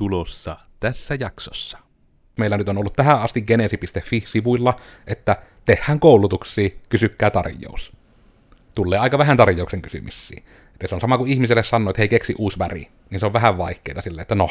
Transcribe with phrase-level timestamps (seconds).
[0.00, 1.78] tulossa tässä jaksossa.
[2.38, 7.92] Meillä nyt on ollut tähän asti genesi.fi-sivuilla, että tehdään koulutuksia, kysykää tarjous.
[8.74, 10.42] Tulee aika vähän tarjouksen kysymyksiä.
[10.72, 13.32] Että se on sama kuin ihmiselle sanoo, että hei keksi uusi väri, niin se on
[13.32, 14.48] vähän vaikeaa silleen, että no,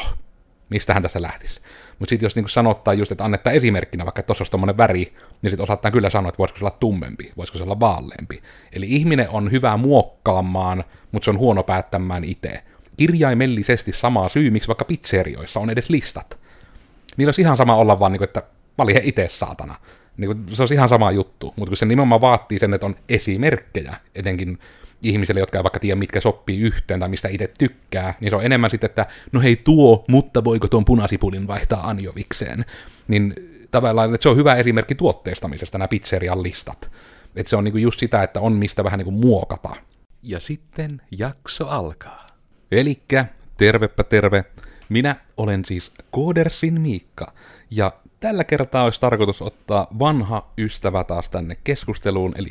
[0.68, 1.60] mistähän tässä lähtisi.
[1.98, 5.50] Mutta sitten jos niinku sanottaa just, että annettaa esimerkkinä, vaikka tuossa olisi tommonen väri, niin
[5.50, 8.42] sitten osataan kyllä sanoa, että voisiko se olla tummempi, voisiko se olla vaaleampi.
[8.72, 12.62] Eli ihminen on hyvä muokkaamaan, mutta se on huono päättämään itse.
[12.96, 16.38] Kirjaimellisesti sama syy, miksi vaikka pizzerioissa on edes listat.
[17.16, 18.42] Niillä olisi ihan sama olla vaan, niinku, että
[18.78, 19.74] valihe itse saatana.
[20.16, 22.96] Niin kuin, se on ihan sama juttu, mutta kun se nimenomaan vaatii sen, että on
[23.08, 24.58] esimerkkejä, etenkin
[25.04, 28.44] ihmisille, jotka ei vaikka tiedä, mitkä sopii yhteen tai mistä itse tykkää, niin se on
[28.44, 32.64] enemmän sitten, että no hei tuo, mutta voiko tuon punasipulin vaihtaa anjovikseen.
[33.08, 33.34] Niin
[33.70, 36.90] tavallaan, että se on hyvä esimerkki tuotteistamisesta, nämä pizzerian listat.
[37.36, 39.76] Että se on niinku just sitä, että on mistä vähän niinku muokata.
[40.22, 42.19] Ja sitten jakso alkaa.
[42.72, 44.44] Elikkä, tervepä terve.
[44.88, 47.32] Minä olen siis Koodersin Miikka,
[47.70, 52.50] ja tällä kertaa olisi tarkoitus ottaa vanha ystävä taas tänne keskusteluun, eli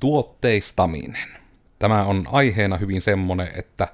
[0.00, 1.28] tuotteistaminen.
[1.78, 3.88] Tämä on aiheena hyvin semmonen, että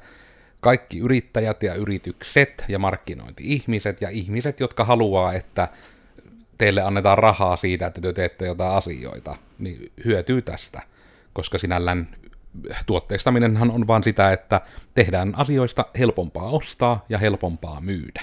[0.61, 5.69] kaikki yrittäjät ja yritykset ja markkinointi-ihmiset ja ihmiset, jotka haluaa, että
[6.59, 10.83] teille annetaan rahaa siitä, että te teette jotain asioita, niin hyötyy tästä,
[11.33, 12.09] koska sinällään
[12.87, 14.61] tuotteistaminenhan on vaan sitä, että
[14.95, 18.23] tehdään asioista helpompaa ostaa ja helpompaa myydä.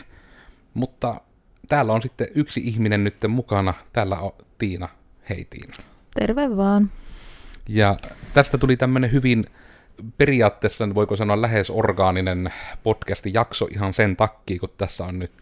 [0.74, 1.22] Mutta
[1.68, 3.74] täällä on sitten yksi ihminen nyt mukana.
[3.94, 4.90] Täällä on Tiina.
[5.30, 5.74] Hei Tiina.
[6.20, 6.92] Terve vaan.
[7.70, 7.98] Ja
[8.34, 9.44] tästä tuli tämmöinen hyvin
[10.18, 15.34] periaatteessa, voiko sanoa lähes orgaaninen podcasti jakso ihan sen takia, kun tässä on nyt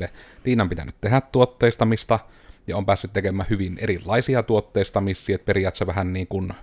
[0.44, 2.19] Tiinan pitänyt tehdä tuotteistamista
[2.67, 6.53] ja on päässyt tekemään hyvin erilaisia tuotteistamisia, että periaatteessa vähän niin kuin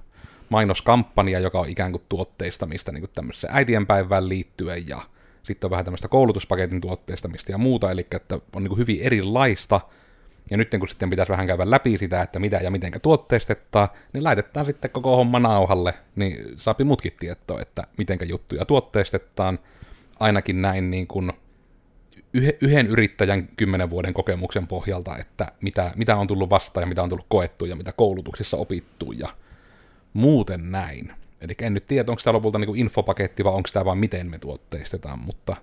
[0.48, 5.00] mainoskampanja, joka on ikään kuin tuotteistamista niin kuin tämmöiseen äitienpäivään liittyen ja
[5.42, 9.80] sitten on vähän tämmöistä koulutuspaketin tuotteistamista ja muuta, eli että on niin hyvin erilaista,
[10.50, 14.24] ja nyt kun sitten pitäisi vähän käydä läpi sitä, että mitä ja miten tuotteistetaan, niin
[14.24, 19.58] laitetaan sitten koko homma nauhalle, niin saapi mutkin tietoa, että miten juttuja tuotteistetaan,
[20.20, 21.32] ainakin näin niin kuin
[22.60, 27.08] yhden yrittäjän kymmenen vuoden kokemuksen pohjalta, että mitä, mitä on tullut vastaan ja mitä on
[27.08, 29.28] tullut koettu ja mitä koulutuksissa opittu ja
[30.12, 31.12] muuten näin.
[31.40, 34.38] Eli en nyt tiedä, onko tämä lopulta niin infopaketti vai onko tämä vain miten me
[34.38, 35.56] tuotteistetaan, mutta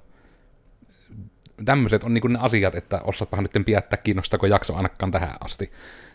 [1.65, 5.71] tämmöiset on niin ne asiat, että osaatpahan nyt piättää kiinnostako jakso ainakaan tähän asti.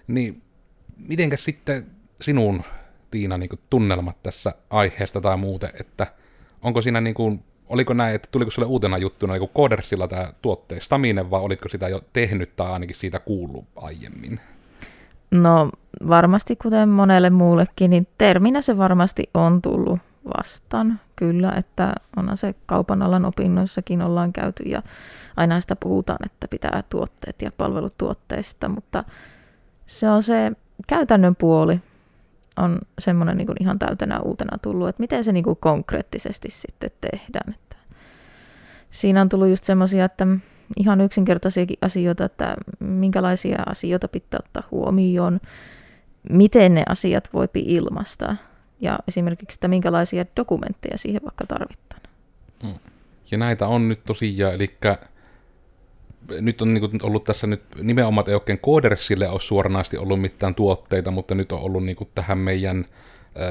[0.07, 0.43] Niin
[0.97, 1.87] mitenkäs sitten
[2.21, 2.63] sinun,
[3.11, 6.07] Tiina, niin tunnelmat tässä aiheesta tai muuten, että
[6.63, 11.31] onko siinä niin kuin, oliko näin, että tuliko sulle uutena juttuna niin Codersilla tämä tuotteistaminen,
[11.31, 14.41] vai olitko sitä jo tehnyt tai ainakin siitä kuullut aiemmin?
[15.31, 15.71] No
[16.09, 19.99] varmasti kuten monelle muullekin, niin terminä se varmasti on tullut
[20.39, 21.01] vastaan.
[21.17, 24.83] Kyllä, että onhan se kaupan alan opinnoissakin ollaan käyty ja
[25.37, 29.05] aina sitä puhutaan, että pitää tuotteet ja palvelut tuotteista, mutta
[29.87, 30.53] se on se
[30.87, 31.81] käytännön puoli
[32.57, 37.55] on semmoinen niin ihan täytänä uutena tullut, että miten se niin konkreettisesti sitten tehdään.
[37.55, 37.77] Että
[38.91, 40.27] siinä on tullut just semmoisia, että
[40.77, 45.41] ihan yksinkertaisiakin asioita, että minkälaisia asioita pitää ottaa huomioon,
[46.31, 48.37] miten ne asiat voipi ilmaista
[48.81, 52.01] ja esimerkiksi, että minkälaisia dokumentteja siihen vaikka tarvitaan.
[52.63, 52.75] Mm.
[53.31, 54.77] Ja näitä on nyt tosiaan, eli
[56.41, 61.11] nyt on niin ollut tässä nyt nimenomaan, ei oikein koodersille ole suoranaisesti ollut mitään tuotteita,
[61.11, 62.85] mutta nyt on ollut niin tähän meidän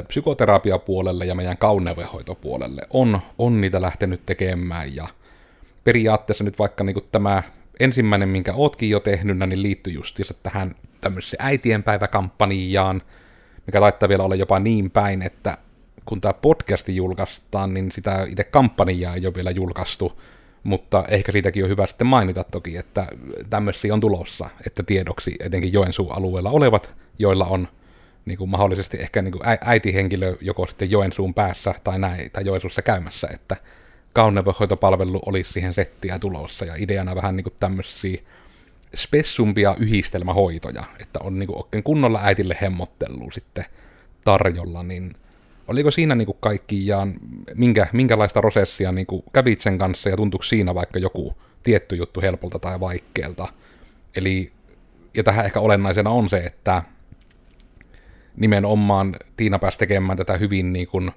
[0.08, 5.08] psykoterapiapuolelle ja meidän kaunevehoitopuolelle on, on niitä lähtenyt tekemään ja
[5.84, 7.44] periaatteessa nyt vaikka niin tämä
[7.79, 13.01] ensimmäinen, minkä ootkin jo tehnyt, niin liittyy justiinsa tähän tämmöiseen äitienpäiväkampanjaan,
[13.67, 15.57] mikä taittaa vielä olla jopa niin päin, että
[16.06, 20.22] kun tämä podcasti julkaistaan, niin sitä itse kampanjaa ei ole vielä julkaistu,
[20.63, 23.07] mutta ehkä siitäkin on hyvä sitten mainita toki, että
[23.50, 27.67] tämmöisiä on tulossa, että tiedoksi etenkin Joensuun alueella olevat, joilla on
[28.25, 32.81] niin kuin mahdollisesti ehkä niin kuin äitihenkilö joko sitten Joensuun päässä tai näin, tai Joensuussa
[32.81, 33.56] käymässä, että
[34.19, 38.22] kauneushoitopalvelu olisi siihen settiä tulossa, ja ideana vähän niin tämmöisiä
[38.96, 43.66] spessumpia yhdistelmähoitoja, että on niin oikein kunnolla äitille hemmottelua sitten
[44.23, 45.16] tarjolla, niin
[45.67, 47.14] oliko siinä niin kuin kaikkiaan,
[47.55, 52.59] minkä, minkälaista prosessia niin kävit sen kanssa ja tuntuiko siinä vaikka joku tietty juttu helpolta
[52.59, 53.47] tai vaikealta?
[54.16, 54.52] Eli,
[55.14, 56.84] ja tähän ehkä olennaisena on se, että
[58.38, 61.11] nimenomaan Tiina pääsi tekemään tätä hyvin niin kuin,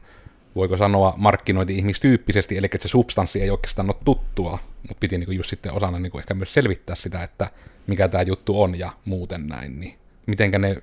[0.57, 4.59] voiko sanoa markkinointi-ihmistyyppisesti, eli että se substanssi ei oikeastaan ole tuttua,
[4.89, 7.51] mutta piti niin kuin just sitten osana niin kuin ehkä myös selvittää sitä, että
[7.87, 9.95] mikä tämä juttu on ja muuten näin, niin
[10.27, 10.83] mitenkä ne,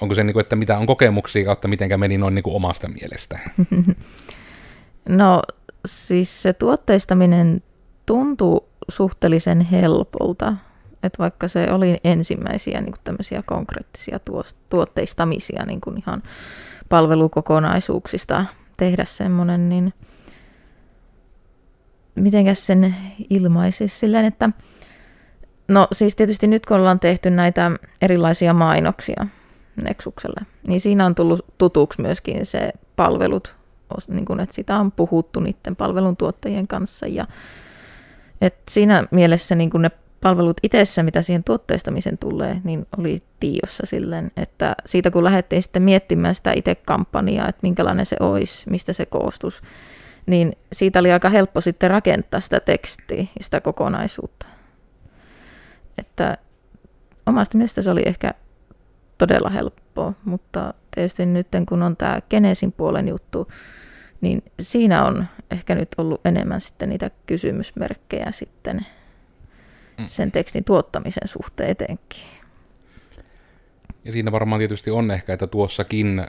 [0.00, 2.88] onko se niin kuin, että mitä on kokemuksia kautta mitenkä meni noin niin kuin omasta
[2.88, 3.38] mielestä?
[5.08, 5.42] No
[5.86, 7.62] siis se tuotteistaminen
[8.06, 10.56] tuntuu suhteellisen helpolta.
[11.02, 14.20] Että vaikka se oli ensimmäisiä niin kuin tämmöisiä konkreettisia
[14.70, 16.22] tuotteistamisia niin kuin ihan
[16.88, 18.44] palvelukokonaisuuksista
[18.76, 19.94] tehdä semmoinen, niin
[22.14, 22.96] mitenkäs sen
[23.30, 24.50] ilmaisisi silleen, että
[25.68, 27.70] no siis tietysti nyt kun ollaan tehty näitä
[28.02, 29.26] erilaisia mainoksia
[29.76, 33.54] Nexukselle, niin siinä on tullut tutuksi myöskin se palvelut,
[34.08, 37.26] niin kuin, että sitä on puhuttu niiden palveluntuottajien kanssa ja
[38.40, 39.90] et siinä mielessä niin kuin ne
[40.26, 45.82] palvelut itsessä, mitä siihen tuotteistamiseen tulee, niin oli tiossa silleen, että siitä kun lähdettiin sitten
[45.82, 49.62] miettimään sitä itse kampanjaa, että minkälainen se olisi, mistä se koostus,
[50.26, 54.48] niin siitä oli aika helppo sitten rakentaa sitä tekstiä ja sitä kokonaisuutta.
[55.98, 56.38] Että
[57.26, 58.34] omasta mielestä se oli ehkä
[59.18, 63.48] todella helppoa, mutta tietysti nyt kun on tämä Genesin puolen juttu,
[64.20, 68.86] niin siinä on ehkä nyt ollut enemmän sitten niitä kysymysmerkkejä sitten.
[70.06, 72.22] Sen tekstin tuottamisen suhteen etenkin.
[74.04, 76.26] Ja siinä varmaan tietysti on ehkä, että tuossakin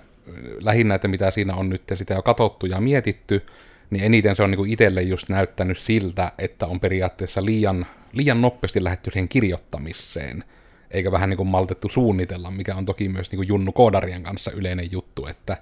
[0.62, 3.46] lähinnä, että mitä siinä on nyt sitä jo katsottu ja mietitty,
[3.90, 8.84] niin eniten se on niin itselle just näyttänyt siltä, että on periaatteessa liian, liian nopeasti
[8.84, 10.44] lähetty siihen kirjoittamiseen,
[10.92, 14.52] eikä vähän niin kuin maltettu suunnitella, mikä on toki myös niin kuin Junnu Koodarien kanssa
[14.52, 15.58] yleinen juttu, että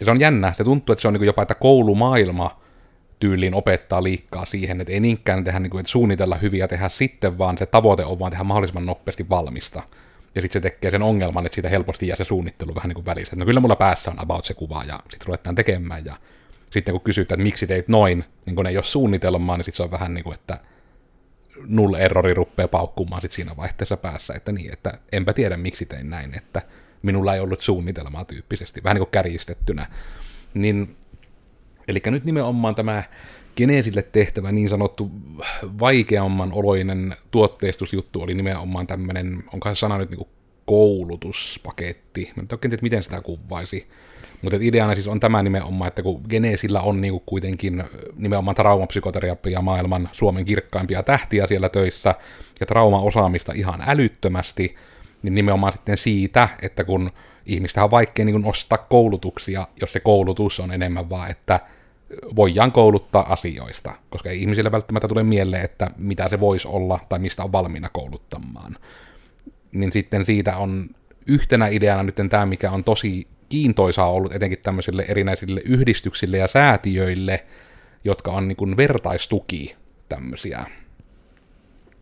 [0.00, 2.60] ja se on jännä, se tuntuu, että se on niin kuin jopa, että koulumaailma
[3.18, 7.38] tyyliin opettaa liikkaa siihen, että ei niinkään tehdä niin kuin, että suunnitella hyviä tehdä sitten,
[7.38, 9.82] vaan se tavoite on vaan tehdä mahdollisimman nopeasti valmista.
[10.34, 13.26] Ja sitten se tekee sen ongelman, että siitä helposti jää se suunnittelu vähän niin kuin
[13.36, 16.16] no kyllä mulla päässä on about se kuva ja sitten ruvetaan tekemään ja
[16.70, 19.82] sitten kun kysytään, että miksi teit noin, niin kun ei ole suunnitelmaa, niin sitten se
[19.82, 20.60] on vähän niin kuin, että
[21.66, 26.10] null errori rupeaa paukkumaan sit siinä vaihteessa päässä, että niin, että enpä tiedä miksi tein
[26.10, 26.62] näin, että
[27.02, 29.86] minulla ei ollut suunnitelmaa tyyppisesti, vähän niin kuin kärjistettynä.
[30.54, 30.96] Niin,
[31.88, 33.02] eli nyt nimenomaan tämä
[33.56, 35.10] Geneesille tehtävä niin sanottu
[35.80, 40.28] vaikeamman oloinen tuotteistusjuttu oli nimenomaan tämmöinen, onko se sana nyt niin
[40.64, 43.88] koulutuspaketti, mä en oikein tiedä, miten sitä kuvaisi,
[44.42, 47.84] mutta ideana siis on tämä nimenomaan, että kun Geneesillä on niinku kuitenkin
[48.16, 52.14] nimenomaan traumapsykoterapia maailman Suomen kirkkaimpia tähtiä siellä töissä,
[52.60, 54.74] ja traumaosaamista ihan älyttömästi,
[55.22, 57.10] niin nimenomaan sitten siitä, että kun
[57.46, 61.60] ihmistä on vaikea niin ostaa koulutuksia, jos se koulutus on enemmän vaan, että
[62.36, 67.18] voidaan kouluttaa asioista, koska ei ihmisille välttämättä tule mieleen, että mitä se voisi olla tai
[67.18, 68.76] mistä on valmiina kouluttamaan.
[69.72, 70.88] Niin sitten siitä on
[71.26, 77.44] yhtenä ideana nyt tämä, mikä on tosi kiintoisaa ollut etenkin tämmöisille erinäisille yhdistyksille ja säätiöille,
[78.04, 79.76] jotka on niin vertaistuki
[80.08, 80.66] tämmöisiä.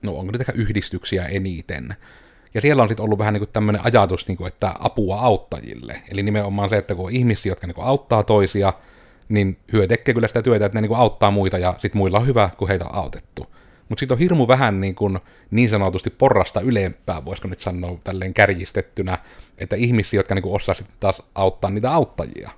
[0.02, 1.96] No onko nyt yhdistyksiä eniten?
[2.54, 6.02] Ja siellä on sitten ollut vähän niin tämmöinen ajatus, niin kuin, että apua auttajille.
[6.10, 8.72] Eli nimenomaan se, että kun on ihmisiä, jotka niin auttaa toisia,
[9.28, 12.18] niin hyö tekee kyllä sitä työtä, että ne niin kuin auttaa muita ja sitten muilla
[12.18, 13.46] on hyvä, kun heitä on autettu.
[13.88, 15.18] Mutta sitten on hirmu vähän niin, kuin,
[15.50, 19.18] niin sanotusti porrasta ylempää, voisiko nyt sanoa tälleen kärjistettynä,
[19.58, 22.50] että ihmisiä, jotka niin kuin osaa sitten taas auttaa niitä auttajia.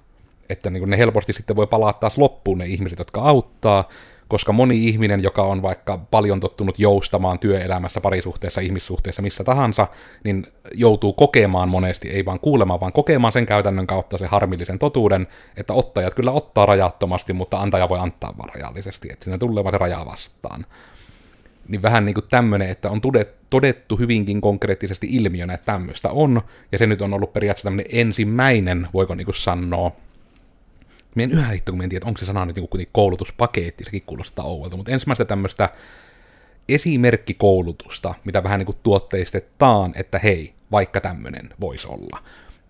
[0.48, 3.88] Että niin kuin ne helposti sitten voi palaa taas loppuun ne ihmiset, jotka auttaa,
[4.28, 9.86] koska moni ihminen, joka on vaikka paljon tottunut joustamaan työelämässä, parisuhteessa, ihmissuhteessa, missä tahansa,
[10.24, 15.26] niin joutuu kokemaan monesti, ei vaan kuulemaan, vaan kokemaan sen käytännön kautta se harmillisen totuuden,
[15.56, 19.74] että ottajat kyllä ottaa rajattomasti, mutta antaja voi antaa vaan rajallisesti, että sinne tulee vaan
[19.74, 20.66] se raja vastaan.
[21.68, 23.00] Niin vähän niin kuin tämmöinen, että on
[23.50, 28.88] todettu hyvinkin konkreettisesti ilmiönä, että tämmöistä on, ja se nyt on ollut periaatteessa tämmöinen ensimmäinen,
[28.94, 29.92] voiko niin kuin sanoa,
[31.14, 34.44] Mien yhä hitto, kun en tiedä, onko se sana nyt niin kuin koulutuspaketti, sekin kuulostaa
[34.44, 35.68] ouvolta, mutta ensimmäistä tämmöistä
[36.68, 42.18] esimerkkikoulutusta, mitä vähän niin kuin tuotteistetaan, että hei, vaikka tämmöinen voisi olla.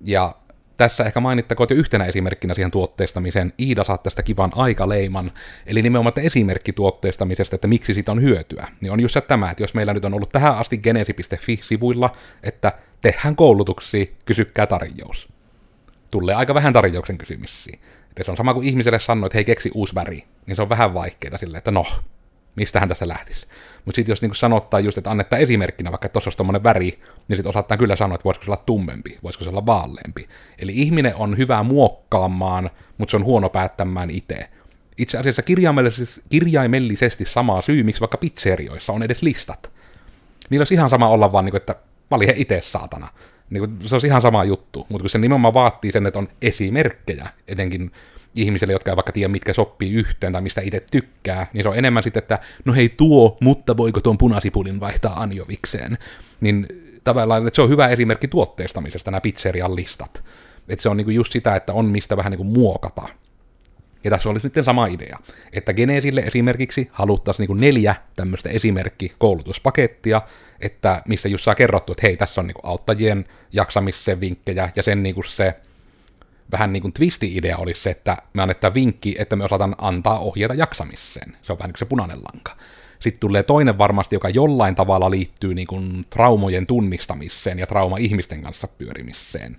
[0.06, 0.34] Ja
[0.76, 3.52] tässä ehkä mainittakoon jo yhtenä esimerkkinä siihen tuotteistamiseen.
[3.60, 5.32] Iida saa tästä kivan aikaleiman,
[5.66, 8.68] eli nimenomaan esimerkki tuotteistamisesta, että miksi siitä on hyötyä.
[8.80, 12.72] Niin on just se tämä, että jos meillä nyt on ollut tähän asti genesi.fi-sivuilla, että
[13.00, 15.28] tehdään koulutuksia, kysykää tarjous.
[16.10, 17.78] Tulee aika vähän tarjouksen kysymyksiä.
[18.18, 20.68] Että se on sama kuin ihmiselle sanoo, että hei keksi uusi väri, niin se on
[20.68, 21.86] vähän vaikeaa silleen, että no,
[22.56, 23.46] mistähän tässä lähtisi.
[23.84, 27.50] Mutta sitten jos niinku sanottaa just, että annetta esimerkkinä, vaikka tuossa olisi väri, niin sitten
[27.50, 30.28] osaattaa kyllä sanoa, että voisiko se olla tummempi, voisiko se olla vaaleampi.
[30.58, 34.48] Eli ihminen on hyvä muokkaamaan, mutta se on huono päättämään itse.
[34.98, 39.70] Itse asiassa kirjaimellisesti, kirjaimellisesti sama syy, miksi vaikka pizzerioissa on edes listat.
[40.50, 41.74] Niillä olisi ihan sama olla vaan, niin kuin, että
[42.10, 43.08] valje itse saatana.
[43.50, 46.28] Niin kuin, se olisi ihan sama juttu, mutta kun se nimenomaan vaatii sen, että on
[46.42, 47.90] esimerkkejä, etenkin
[48.36, 51.78] ihmisille, jotka ei vaikka tiedä, mitkä sopii yhteen tai mistä itse tykkää, niin se on
[51.78, 55.98] enemmän sitten, että no hei tuo, mutta voiko tuon punasipulin vaihtaa anjovikseen.
[56.40, 56.66] Niin
[57.04, 60.24] tavallaan, että se on hyvä esimerkki tuotteistamisesta, nämä pizzerian listat.
[60.68, 63.08] Että se on niinku just sitä, että on mistä vähän niinku muokata.
[64.08, 65.18] Ja tässä olisi nyt sama idea,
[65.52, 70.22] että Geneesille esimerkiksi haluttaisiin niin neljä tämmöistä esimerkkikoulutuspakettia,
[70.60, 75.02] että missä just saa kerrottu, että hei, tässä on niin auttajien jaksamisen vinkkejä, ja sen
[75.02, 75.54] niin se
[76.52, 80.54] vähän niin kuin twisti-idea olisi se, että me annetaan vinkki, että me osataan antaa ohjeita
[80.54, 81.36] jaksamiseen.
[81.42, 82.56] Se on vähän niin se punainen lanka.
[83.00, 88.68] Sitten tulee toinen varmasti, joka jollain tavalla liittyy niin kuin traumojen tunnistamiseen ja trauma-ihmisten kanssa
[88.68, 89.56] pyörimiseen.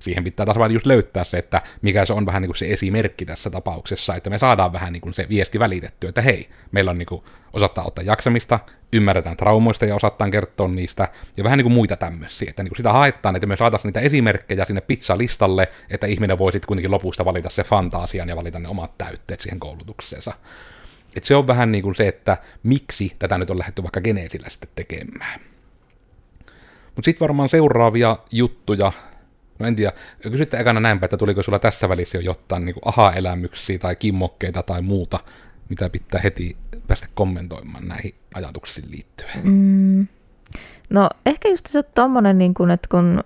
[0.00, 2.72] Siihen pitää taas vain just löytää se, että mikä se on vähän niin kuin se
[2.72, 6.90] esimerkki tässä tapauksessa, että me saadaan vähän niin kuin se viesti välitetty, että hei, meillä
[6.90, 8.60] on niin kuin, osattaa ottaa jaksamista,
[8.92, 12.76] ymmärretään traumoista ja osataan kertoa niistä, ja vähän niin kuin muita tämmöisiä, että niin kuin
[12.76, 17.24] sitä haetaan, että me saataisiin niitä esimerkkejä sinne pizzalistalle, että ihminen voi sitten kuitenkin lopusta
[17.24, 20.32] valita se fantasian ja valita ne omat täytteet siihen koulutukseensa.
[21.16, 24.48] Et se on vähän niin kuin se, että miksi tätä nyt on lähdetty vaikka geneesillä
[24.50, 25.40] sitten tekemään.
[26.84, 28.92] Mutta sitten varmaan seuraavia juttuja,
[29.58, 33.78] no en tiedä, kysytte ekana näinpä, että tuliko sulla tässä välissä jo jotain niin aha-elämyksiä
[33.78, 35.20] tai kimmokkeita tai muuta,
[35.68, 39.40] mitä pitää heti päästä kommentoimaan näihin ajatuksiin liittyen?
[39.44, 40.06] Mm.
[40.90, 43.24] No ehkä just se tommonen, niin kun, että kun,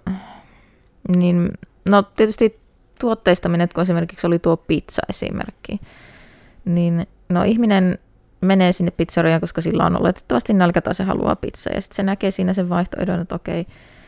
[1.17, 1.51] niin,
[1.89, 2.61] no tietysti
[3.01, 5.81] tuotteistaminen, kun esimerkiksi oli tuo pizza-esimerkki,
[6.65, 7.99] niin no ihminen
[8.41, 11.73] menee sinne pizzeriaan, koska sillä on oletettavasti nälkä tai se haluaa pizzaa.
[11.75, 13.61] Ja sitten se näkee siinä sen vaihtoehdon, että okei,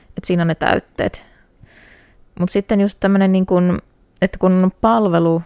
[0.09, 1.25] että siinä on ne täytteet.
[2.39, 3.83] Mutta sitten just tämmöinen, niin kun,
[4.23, 5.43] että kun on palvelu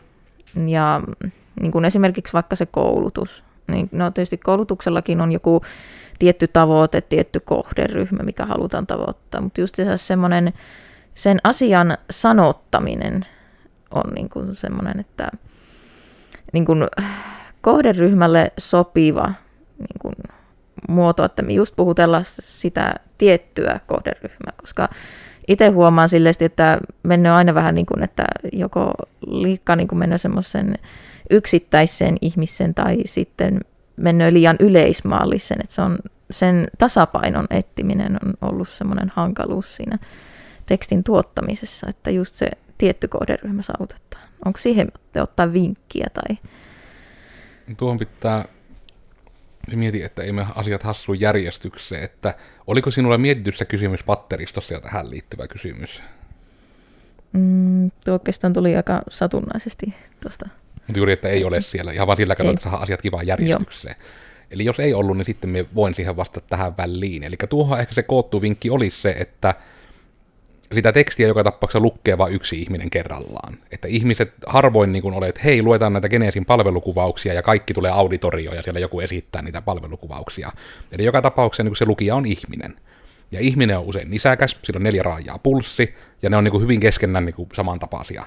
[0.67, 1.03] ja
[1.61, 5.63] niin kun esimerkiksi vaikka se koulutus, niin no tietysti koulutuksellakin on joku
[6.19, 10.53] tietty tavoite, tietty kohderyhmä, mikä halutaan tavoittaa, mutta just se semmoinen,
[11.15, 13.27] sen asian sanottaminen
[13.91, 15.29] on niin kuin semmoinen, että
[16.53, 16.87] niin kuin,
[17.61, 19.33] kohderyhmälle sopiva
[19.79, 20.15] niin kuin,
[20.89, 24.89] muoto, että me just puhutella sitä tiettyä kohderyhmää, koska
[25.49, 28.93] itse huomaan silleesti, että mennyt aina vähän niin kuin, että joko
[29.27, 30.75] liikkaa niin kuin mennä semmoisen
[31.31, 33.61] yksittäisen ihmisen tai sitten
[33.97, 35.99] mennyt liian yleismaallisen, että se on
[36.31, 39.99] sen tasapainon etsiminen on ollut semmoinen hankaluus siinä
[40.67, 44.25] tekstin tuottamisessa, että just se tietty kohderyhmä saavutetaan.
[44.45, 44.89] Onko siihen
[45.21, 46.37] ottaa vinkkiä tai
[47.77, 48.45] tuohon pitää
[49.77, 52.35] mieti, että ei me asiat hassu järjestykseen, että
[52.67, 56.03] oliko sinulla mietityssä kysymys patteristossa ja tähän liittyvä kysymys?
[57.33, 60.49] Mm, tuo oikeastaan tuli aika satunnaisesti tuosta.
[60.75, 63.97] Mutta juuri, että ei ole siellä, ihan vaan sillä katsoo, että saa asiat kivaan järjestykseen.
[64.01, 64.09] Joo.
[64.51, 67.25] Eli jos ei ollut, niin sitten me voin siihen vastata tähän väliin.
[67.25, 69.55] Eli tuohon ehkä se koottu vinkki olisi se, että
[70.73, 73.59] sitä tekstiä joka tapauksessa lukee vain yksi ihminen kerrallaan.
[73.71, 78.57] Että ihmiset harvoin niin olet, että hei, luetaan näitä Geneesin palvelukuvauksia ja kaikki tulee auditorioon
[78.57, 80.53] ja siellä joku esittää niitä palvelukuvauksia.
[80.93, 82.77] Eli joka tapauksessa niin se lukija on ihminen.
[83.33, 86.81] Ja ihminen on usein nisäkäs, sillä on neljä raajaa pulssi, ja ne on niin hyvin
[86.81, 88.25] keskenään niin samantapaisia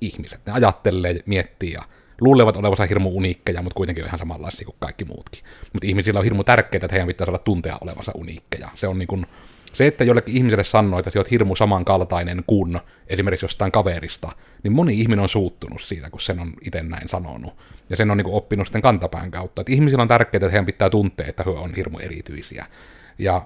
[0.00, 0.40] ihmiset.
[0.46, 1.82] Ne ajattelee, miettii ja
[2.20, 5.44] luulevat olevansa hirmu uniikkeja, mutta kuitenkin on ihan samanlaisia kuin kaikki muutkin.
[5.72, 8.68] Mutta ihmisillä on hirmu tärkeää, että heidän pitää saada tuntea olevansa uniikkeja.
[8.74, 9.26] Se on niin kuin
[9.72, 15.00] se, että jollekin ihmiselle sanoo, että oot hirmu samankaltainen kuin esimerkiksi jostain kaverista, niin moni
[15.00, 17.52] ihminen on suuttunut siitä, kun sen on itse näin sanonut.
[17.90, 19.62] Ja sen on niin kuin oppinut sitten kantapään kautta.
[19.62, 22.66] Että ihmisillä on tärkeää, että heidän pitää tuntea, että he on hirmu erityisiä.
[23.18, 23.42] Ja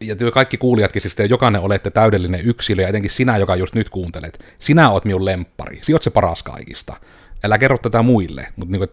[0.00, 3.74] ja työ kaikki kuulijatkin, siis te jokainen olette täydellinen yksilö, ja etenkin sinä, joka just
[3.74, 6.96] nyt kuuntelet, sinä oot minun lemppari, sinä oot se paras kaikista.
[7.44, 8.88] Älä kerro tätä muille, mutta niin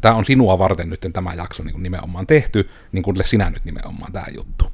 [0.00, 4.12] tämä on sinua varten nyt tämä jakso niin nimenomaan tehty, niin kuin sinä nyt nimenomaan
[4.12, 4.64] tämä juttu.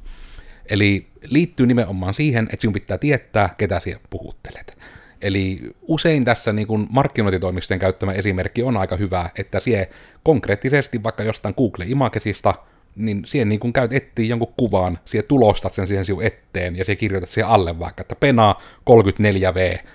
[0.69, 4.77] Eli liittyy nimenomaan siihen, että sinun pitää tietää, ketä sinä puhuttelet.
[5.21, 9.89] Eli usein tässä niin kuin markkinointitoimistojen käyttämä esimerkki on aika hyvä, että sie
[10.23, 12.53] konkreettisesti vaikka jostain Google Imagesista,
[12.95, 16.85] niin siihen niin kun käyt etsiä jonkun kuvan, sie tulostat sen siihen sinun eteen ja
[16.85, 18.55] sie kirjoitat siihen alle vaikka, että Pena
[18.89, 19.85] 34V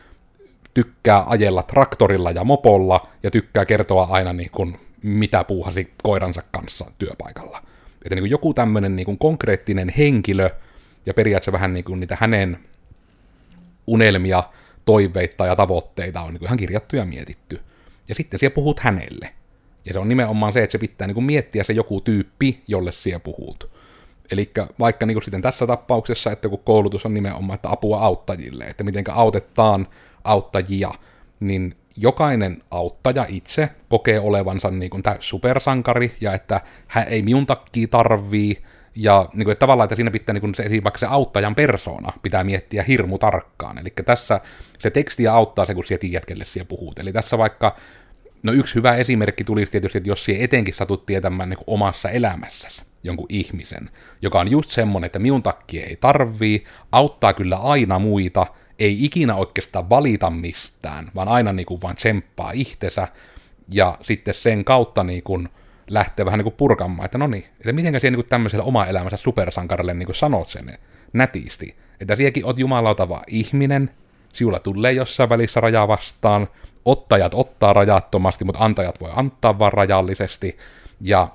[0.74, 6.90] tykkää ajella traktorilla ja mopolla ja tykkää kertoa aina niin kuin, mitä puuhasi koiransa kanssa
[6.98, 7.62] työpaikalla.
[8.04, 10.50] Että niin kuin joku tämmöinen niin kuin konkreettinen henkilö
[11.06, 12.58] ja periaatteessa vähän niin kuin niitä hänen
[13.86, 14.42] unelmia,
[14.84, 17.60] toiveita ja tavoitteita on niin ihan kirjattu ja mietitty.
[18.08, 19.34] Ja sitten siellä puhut hänelle.
[19.84, 22.92] Ja se on nimenomaan se, että se pitää niin kuin miettiä se joku tyyppi, jolle
[22.92, 23.70] siellä puhut.
[24.30, 28.64] Eli vaikka niin kuin sitten tässä tapauksessa, että kun koulutus on nimenomaan, että apua auttajille,
[28.64, 29.88] että miten autetaan
[30.24, 30.90] auttajia,
[31.40, 37.88] niin jokainen auttaja itse kokee olevansa niin kuin supersankari, ja että hän ei minun takia
[37.88, 38.62] tarvii,
[38.94, 42.12] ja niin kuin, että tavallaan, että siinä pitää niin kuin se, vaikka se auttajan persona
[42.22, 43.78] pitää miettiä hirmu tarkkaan.
[43.78, 44.40] Eli tässä
[44.78, 46.98] se teksti auttaa se, kun siellä tiedät, kelle puhut.
[46.98, 47.76] Eli tässä vaikka,
[48.42, 52.10] no yksi hyvä esimerkki tulisi tietysti, että jos siellä etenkin satut tietämään niin kuin omassa
[52.10, 53.90] elämässäsi jonkun ihmisen,
[54.22, 58.46] joka on just semmonen, että minun takia ei tarvii, auttaa kyllä aina muita,
[58.80, 63.08] ei ikinä oikeastaan valita mistään, vaan aina niin kuin vain tsemppaa itsensä,
[63.68, 65.48] ja sitten sen kautta niin kuin
[65.90, 69.16] lähtee vähän niin kuin purkamaan, että no niin, että mitenkä siihen niin tämmöiselle oma elämänsä
[69.16, 70.78] supersankarille niin kuin sanot sen
[71.12, 73.90] nätisti, että siekin oot jumalauta vaan ihminen,
[74.32, 76.48] siulla tulee jossain välissä raja vastaan,
[76.84, 80.58] ottajat ottaa rajattomasti, mutta antajat voi antaa vaan rajallisesti,
[81.00, 81.28] ja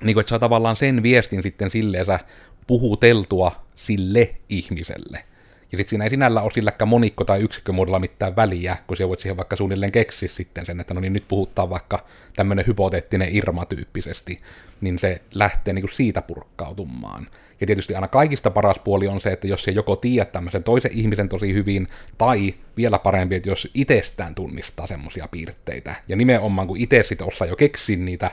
[0.00, 2.20] niin kuin, että saa tavallaan sen viestin sitten silleensä
[2.66, 5.24] puhuteltua sille ihmiselle.
[5.72, 9.20] Ja sitten siinä ei sinällä ole silläkään monikko- tai yksikkömuodolla mitään väliä, kun siellä voit
[9.20, 12.06] siihen vaikka suunnilleen keksiä sitten sen, että no niin nyt puhuttaa vaikka
[12.36, 14.40] tämmöinen hypoteettinen Irma-tyyppisesti,
[14.80, 17.26] niin se lähtee niin kuin siitä purkkautumaan.
[17.60, 20.92] Ja tietysti aina kaikista paras puoli on se, että jos se joko tiedät tämmöisen toisen
[20.94, 25.94] ihmisen tosi hyvin, tai vielä parempi, että jos itsestään tunnistaa semmoisia piirteitä.
[26.08, 28.30] Ja nimenomaan kun itse sitten osaa jo keksiä niitä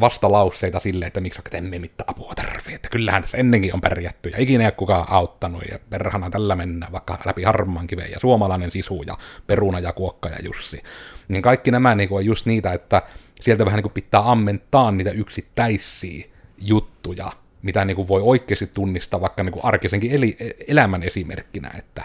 [0.00, 4.28] vastalauseita sille, että miksi vaikka emme mitään apua tarvii, että kyllähän tässä ennenkin on pärjätty
[4.28, 8.20] ja ikinä ei ole kukaan auttanut ja perhana tällä mennään vaikka läpi harmaan kiveen ja
[8.20, 9.14] suomalainen sisu ja
[9.46, 10.82] peruna ja kuokka ja Jussi.
[11.28, 13.02] Niin kaikki nämä niin on just niitä, että
[13.40, 16.24] sieltä vähän niin kuin pitää ammentaa niitä yksittäisiä
[16.58, 17.32] juttuja,
[17.62, 20.36] mitä niin kuin voi oikeasti tunnistaa vaikka niin kuin arkisenkin eli,
[20.68, 22.04] elämän esimerkkinä, että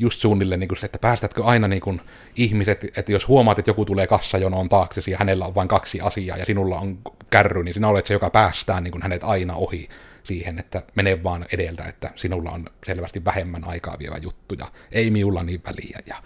[0.00, 2.00] just suunnilleen niin kuin se, että päästätkö aina niin kuin
[2.36, 6.36] ihmiset, että jos huomaat, että joku tulee kassajonoon taakse ja hänellä on vain kaksi asiaa
[6.36, 6.98] ja sinulla on
[7.30, 9.88] kärry, niin sinä olet se, joka päästää niin kuin hänet aina ohi
[10.24, 15.10] siihen, että mene vaan edeltä, että sinulla on selvästi vähemmän aikaa vievä juttu ja ei
[15.10, 16.16] minulla niin väliä ja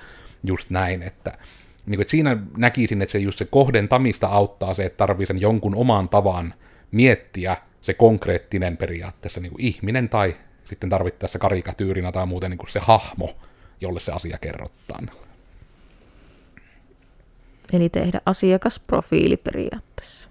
[0.44, 1.30] just näin, että,
[1.86, 5.40] niin kuin, että siinä näkisin, että se just se kohdentamista auttaa se, että tarvii sen
[5.40, 6.54] jonkun oman tavan
[6.90, 12.70] miettiä se konkreettinen periaatteessa niin kuin ihminen tai sitten tarvittaessa karikatyyrinä tai muuten niin kuin
[12.70, 13.36] se hahmo,
[13.80, 15.10] jolle se asia kerrotaan.
[17.72, 20.28] Eli tehdä asiakasprofiili periaatteessa.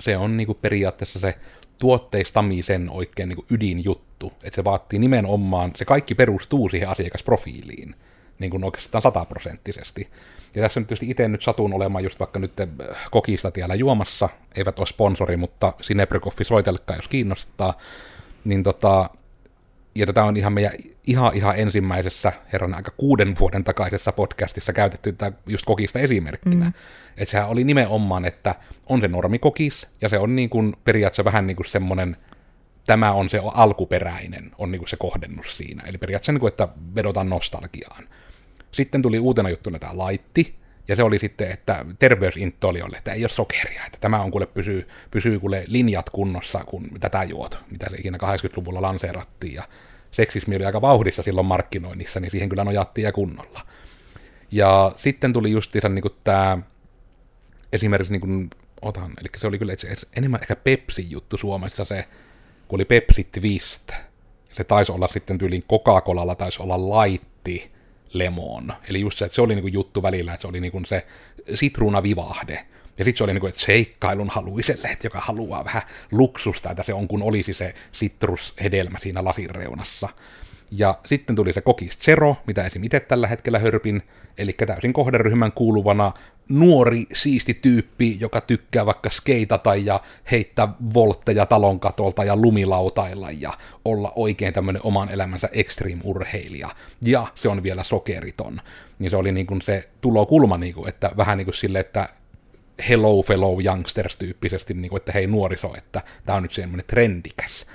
[0.00, 1.38] Se on niin kuin periaatteessa se
[1.78, 4.32] tuotteistamisen oikein niin kuin ydinjuttu.
[4.42, 7.94] Että se vaatii nimenomaan, se kaikki perustuu siihen asiakasprofiiliin
[8.38, 10.08] niin kuin oikeastaan sataprosenttisesti.
[10.54, 12.68] Ja tässä nyt tietysti itse nyt satun olemaan just vaikka nyt äh,
[13.10, 17.78] kokista tiellä juomassa, eivät ole sponsori, mutta Sinebrekoffi soitelkaa, jos kiinnostaa,
[18.44, 19.10] niin tota,
[19.98, 20.72] ja tätä on ihan meidän
[21.06, 26.64] ihan, ihan ensimmäisessä herran aika kuuden vuoden takaisessa podcastissa käytetty tätä just kokista esimerkkinä.
[26.64, 26.72] Mm.
[27.16, 28.54] Että sehän oli nimenomaan, että
[28.86, 32.16] on se normikokis, ja se on niin kuin periaatteessa vähän niin kuin semmoinen,
[32.86, 35.82] tämä on se alkuperäinen, on niin kuin se kohdennus siinä.
[35.86, 38.08] Eli periaatteessa niin kuin, että vedotaan nostalgiaan.
[38.72, 40.58] Sitten tuli uutena juttuna tämä laitti,
[40.88, 44.46] ja se oli sitten, että terveysintto oli että ei ole sokeria, että tämä on kuule
[44.46, 49.62] pysyy, pysyy kuule linjat kunnossa, kun tätä juot, mitä se ikinä 80-luvulla lanseerattiin, ja
[50.12, 53.60] seksismi oli aika vauhdissa silloin markkinoinnissa, niin siihen kyllä nojattiin ja kunnolla.
[54.50, 56.58] Ja sitten tuli justiinsa niin tämä,
[57.72, 58.50] esimerkiksi niin
[58.82, 62.04] otan, eli se oli kyllä itse enemmän ehkä Pepsi-juttu Suomessa se,
[62.68, 63.92] kun oli Pepsi Twist,
[64.52, 67.72] se taisi olla sitten tyyliin Coca-Colalla, taisi olla Laitti,
[68.12, 68.72] lemon.
[68.88, 71.06] Eli just se, että se oli niinku juttu välillä, että se oli niinku se
[71.54, 72.66] sitruunavivahde.
[72.98, 76.94] Ja sitten se oli niinku, että seikkailun haluiselle, että joka haluaa vähän luksusta, että se
[76.94, 80.08] on kun olisi se sitrushedelmä siinä lasin reunassa.
[80.70, 82.84] Ja sitten tuli se kokis Zero, mitä esim.
[82.84, 84.02] itse tällä hetkellä hörpin,
[84.38, 86.12] eli täysin kohderyhmän kuuluvana
[86.48, 93.52] nuori, siisti tyyppi, joka tykkää vaikka skeitata ja heittää voltteja talon katolta ja lumilautailla ja
[93.84, 96.68] olla oikein tämmöinen oman elämänsä extreme-urheilija.
[97.02, 98.60] Ja se on vielä sokeriton.
[98.98, 102.08] Niin se oli niin kuin se tulokulma, niin kuin, että vähän niin kuin sille, että
[102.88, 107.66] hello fellow youngsters tyyppisesti, niin kuin, että hei nuoriso, että tämä on nyt semmoinen trendikäs.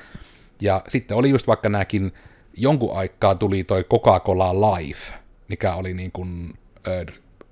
[0.62, 2.12] Ja sitten oli just vaikka nämäkin,
[2.58, 5.14] jonkun aikaa tuli toi Coca-Cola Life,
[5.48, 6.54] mikä oli niin kuin,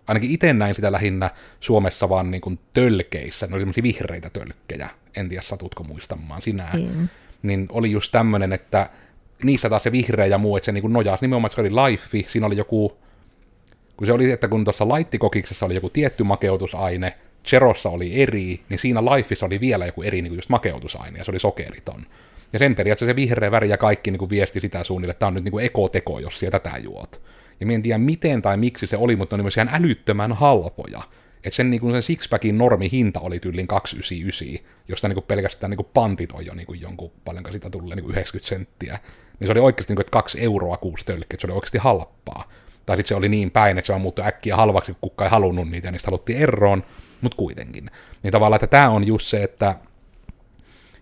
[0.08, 4.90] ainakin itse näin sitä lähinnä Suomessa vaan niin kuin tölkeissä, ne oli semmoisia vihreitä tölkkejä,
[5.18, 7.08] en tiedä satutko muistamaan sinä, mm.
[7.44, 8.90] niin oli just tämmöinen, että
[9.44, 11.76] niissä taas se vihreä ja muu, että se niin kuin nojasi nimenomaan, että se oli
[11.76, 12.98] life, siinä oli joku,
[13.98, 18.80] kun se oli, että kun tuossa laittikokiksessa oli joku tietty makeutusaine, Cherossa oli eri, niin
[18.80, 22.06] siinä Lifeissa oli vielä joku eri niin kuin just makeutusaine, ja se oli sokeriton.
[22.54, 25.28] Ja sen periaatteessa se vihreä väri ja kaikki niin kuin viesti sitä suunnille, että tämä
[25.28, 27.22] on nyt niin kuin ekoteko, jos siellä tätä juot.
[27.60, 30.32] Ja mä en tiedä miten tai miksi se oli, mutta ne oli myös ihan älyttömän
[30.34, 31.02] halpoja.
[31.44, 34.48] Että sen, niin sen sixpackin normi hinta oli tyylin 299,
[34.88, 37.96] josta niin kuin pelkästään niin kuin pantit on jo niin kuin jonkun, paljonko sitä tulee,
[37.96, 39.00] niin kuin 90 senttiä.
[39.40, 41.78] Niin se oli oikeasti niin kuin, että kaksi euroa kuusi tölkki, että se oli oikeasti
[41.78, 42.50] halppaa.
[42.86, 45.32] Tai sitten se oli niin päin, että se vaan muuttui äkkiä halvaksi, kun kukaan ei
[45.32, 46.84] halunnut niitä, ja niistä haluttiin eroon,
[47.22, 47.92] mutta kuitenkin.
[48.24, 49.76] Niin tavallaan, että tämä on just se, että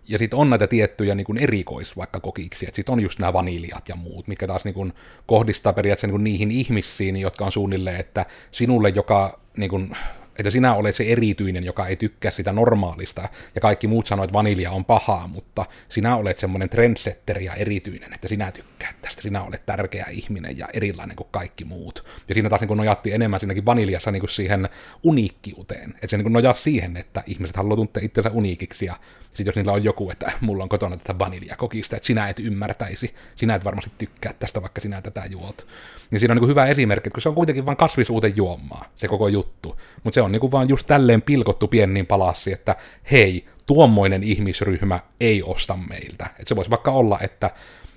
[0.10, 3.90] ja sitten on näitä tiettyjä niin erikois vaikka kokiksi, että sitten on just nämä vaniljat
[3.90, 4.94] ja muut, mitkä taas niin
[5.26, 9.96] kohdistaa periaatteessa niin kuin niihin ihmisiin, jotka on suunnilleen, että sinulle, joka niin kuin,
[10.40, 14.34] että sinä olet se erityinen, joka ei tykkää sitä normaalista, ja kaikki muut sanoo, että
[14.34, 19.44] vanilja on pahaa, mutta sinä olet semmoinen trendsetteri ja erityinen, että sinä tykkäät tästä, sinä
[19.44, 22.06] olet tärkeä ihminen ja erilainen kuin kaikki muut.
[22.28, 24.70] Ja siinä taas niin nojattiin enemmän siinäkin vaniljassa niin siihen
[25.04, 28.96] uniikkiuteen, että se niin nojaa siihen, että ihmiset haluaa tuntea itsensä uniikiksi, ja
[29.30, 33.14] sitten jos niillä on joku, että mulla on kotona tätä vaniljakokista, että sinä et ymmärtäisi,
[33.36, 35.68] sinä et varmasti tykkää tästä, vaikka sinä tätä juot.
[36.12, 39.28] Niin siinä on niin hyvä esimerkki, kun se on kuitenkin vain kasvisuuten juomaa, se koko
[39.28, 39.80] juttu.
[40.04, 42.76] Mutta se on niin vaan just tälleen pilkottu pieniin palassi, että
[43.12, 46.30] hei, tuommoinen ihmisryhmä ei osta meiltä.
[46.40, 47.52] Et se voisi vaikka olla, että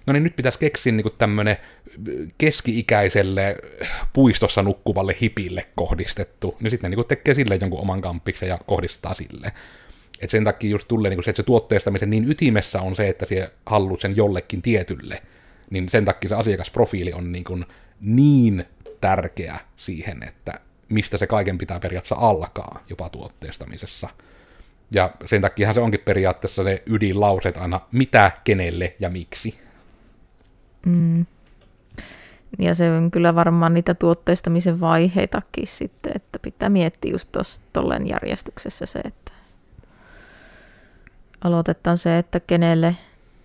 [0.07, 1.57] no niin nyt pitäisi keksiä niin tämmöinen
[2.39, 3.57] keski-ikäiselle
[4.13, 9.15] puistossa nukkuvalle hipille kohdistettu, niin sitten ne niin tekee sille jonkun oman kamppiksen ja kohdistaa
[9.15, 9.53] sille.
[10.23, 13.27] Et sen takia just tulee niin se, että se tuotteistamisen niin ytimessä on se, että
[13.27, 15.23] se haluat sen jollekin tietylle,
[15.71, 17.67] niin sen takia se asiakasprofiili on niin,
[18.01, 18.65] niin
[19.01, 24.09] tärkeä siihen, että mistä se kaiken pitää periaatteessa alkaa jopa tuotteistamisessa.
[24.95, 29.59] Ja sen takia se onkin periaatteessa se ydinlauset aina mitä, kenelle ja miksi.
[30.87, 31.27] Mm.
[32.59, 37.61] Ja se on kyllä varmaan niitä tuotteistamisen vaiheitakin sitten, että pitää miettiä just tuossa
[38.07, 39.32] järjestyksessä se, että
[41.45, 42.97] aloitetaan se, että kenelle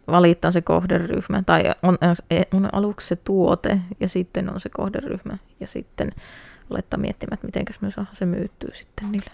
[0.07, 1.97] valitaan se kohderyhmä, tai on,
[2.53, 6.12] on aluksi se tuote, ja sitten on se kohderyhmä, ja sitten
[6.69, 9.31] laittaa miettimään, että miten me se myyttyy sitten niille.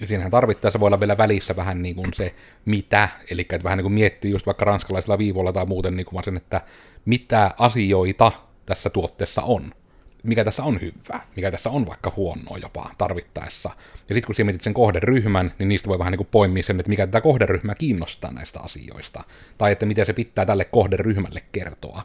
[0.00, 3.76] Ja siinähän tarvittaessa voi olla vielä välissä vähän niin kuin se mitä, eli että vähän
[3.76, 6.60] niin kuin miettii just vaikka ranskalaisella viivolla tai muuten niin kuin sen, että
[7.04, 8.32] mitä asioita
[8.66, 9.72] tässä tuotteessa on
[10.24, 13.70] mikä tässä on hyvää, mikä tässä on vaikka huonoa jopa tarvittaessa.
[14.08, 16.80] Ja sitten kun sä mietit sen kohderyhmän, niin niistä voi vähän niin kuin poimia sen,
[16.80, 19.24] että mikä tätä kohderyhmää kiinnostaa näistä asioista.
[19.58, 22.02] Tai että mitä se pitää tälle kohderyhmälle kertoa.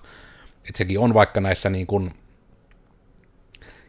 [0.68, 2.14] Että sekin on vaikka näissä niin kuin,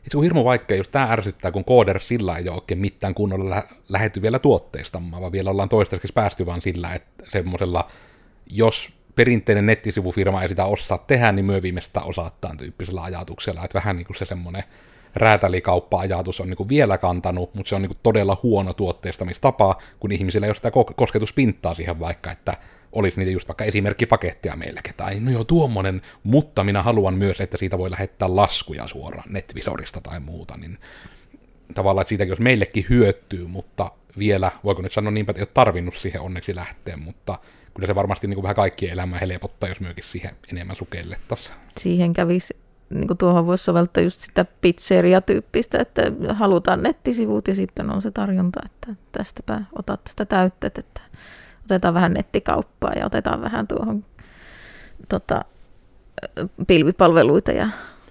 [0.08, 3.50] se on hirmu vaikea, jos tämä ärsyttää, kun kooder sillä ei ole oikein mitään kunnolla
[3.50, 7.90] lä- lähetty vielä tuotteistamaan, vaan vielä ollaan toistaiseksi päästy vaan sillä, että semmoisella,
[8.50, 13.96] jos perinteinen nettisivufirma ei sitä osaa tehdä, niin myö viimeistään osaattaan tyyppisellä ajatuksella, että vähän
[13.96, 14.64] niin kuin se semmoinen
[15.14, 20.12] räätälikauppa-ajatus on niin kuin vielä kantanut, mutta se on niin kuin todella huono tuotteistamistapa, kun
[20.12, 22.56] ihmisillä ei ole sitä kosketuspintaa siihen vaikka, että
[22.92, 27.58] olisi niitä just vaikka esimerkkipakettia meillekin, tai no joo, tuommoinen, mutta minä haluan myös, että
[27.58, 30.78] siitä voi lähettää laskuja suoraan netvisorista tai muuta, niin
[31.74, 35.50] tavallaan, että siitäkin jos meillekin hyötyy, mutta vielä, voiko nyt sanoa niinpä, että ei ole
[35.54, 37.38] tarvinnut siihen onneksi lähteä, mutta
[37.74, 41.54] kyllä se varmasti niin kuin vähän kaikkien elämää helpottaa, jos myöskin siihen enemmän sukellettaisiin.
[41.78, 42.56] Siihen kävisi,
[42.90, 46.02] niin kuin tuohon voisi soveltaa just sitä pizzeria-tyyppistä, että
[46.32, 51.00] halutaan nettisivut ja sitten on se tarjonta, että tästäpä otat tästä täytteet, että
[51.64, 54.04] otetaan vähän nettikauppaa ja otetaan vähän tuohon
[55.08, 55.44] tota,
[56.66, 57.68] pilvipalveluita ja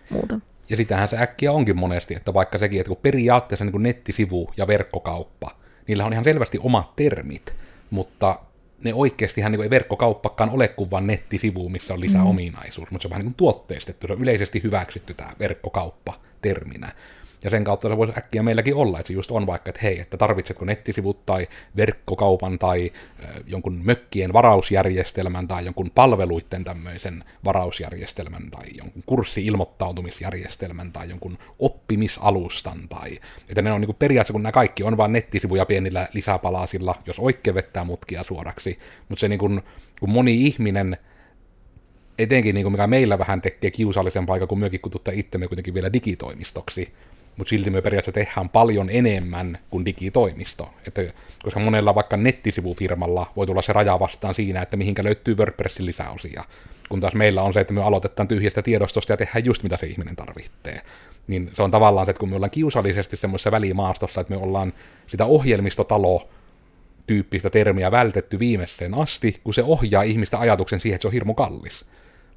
[0.09, 0.39] muuta.
[0.69, 4.51] Ja sitähän se äkkiä onkin monesti, että vaikka sekin, että kun periaatteessa niin kuin nettisivu
[4.57, 5.51] ja verkkokauppa,
[5.87, 7.55] niillä on ihan selvästi omat termit,
[7.89, 8.39] mutta
[8.83, 12.27] ne oikeastihan niin ei verkkokauppakaan ole kuin vain nettisivu, missä on lisää mm.
[12.27, 16.91] ominaisuus, mutta se on vähän niin kuin tuotteistettu, se on yleisesti hyväksytty tämä verkkokauppa terminä.
[17.43, 19.99] Ja sen kautta se voisi äkkiä meilläkin olla, että se just on vaikka, että hei,
[19.99, 22.91] että tarvitsetko nettisivut tai verkkokaupan tai
[23.23, 32.89] äh, jonkun mökkien varausjärjestelmän tai jonkun palveluiden tämmöisen varausjärjestelmän tai jonkun kurssi-ilmoittautumisjärjestelmän tai jonkun oppimisalustan
[32.89, 37.19] tai, että ne on niin periaatteessa, kun nämä kaikki on vain nettisivuja pienillä lisäpalasilla, jos
[37.19, 39.61] oikein vettää mutkia suoraksi, mutta se niin kuin,
[39.99, 40.97] kun moni ihminen
[42.19, 45.93] etenkin niin kuin mikä meillä vähän tekee kiusallisen paikan, kun myökin kututtaa itsemme kuitenkin vielä
[45.93, 46.93] digitoimistoksi,
[47.39, 50.73] mutta silti me periaatteessa tehdään paljon enemmän kuin digitoimisto.
[50.87, 51.01] Että,
[51.43, 56.43] koska monella vaikka nettisivufirmalla voi tulla se raja vastaan siinä, että mihinkä löytyy WordPressin lisäosia.
[56.89, 59.87] Kun taas meillä on se, että me aloitetaan tyhjästä tiedostosta ja tehdään just mitä se
[59.87, 60.81] ihminen tarvitsee.
[61.27, 64.73] Niin se on tavallaan se, että kun me ollaan kiusallisesti semmoisessa välimaastossa, että me ollaan
[65.07, 66.29] sitä ohjelmistotalo
[67.07, 71.33] tyyppistä termiä vältetty viimeiseen asti, kun se ohjaa ihmistä ajatuksen siihen, että se on hirmu
[71.33, 71.85] kallis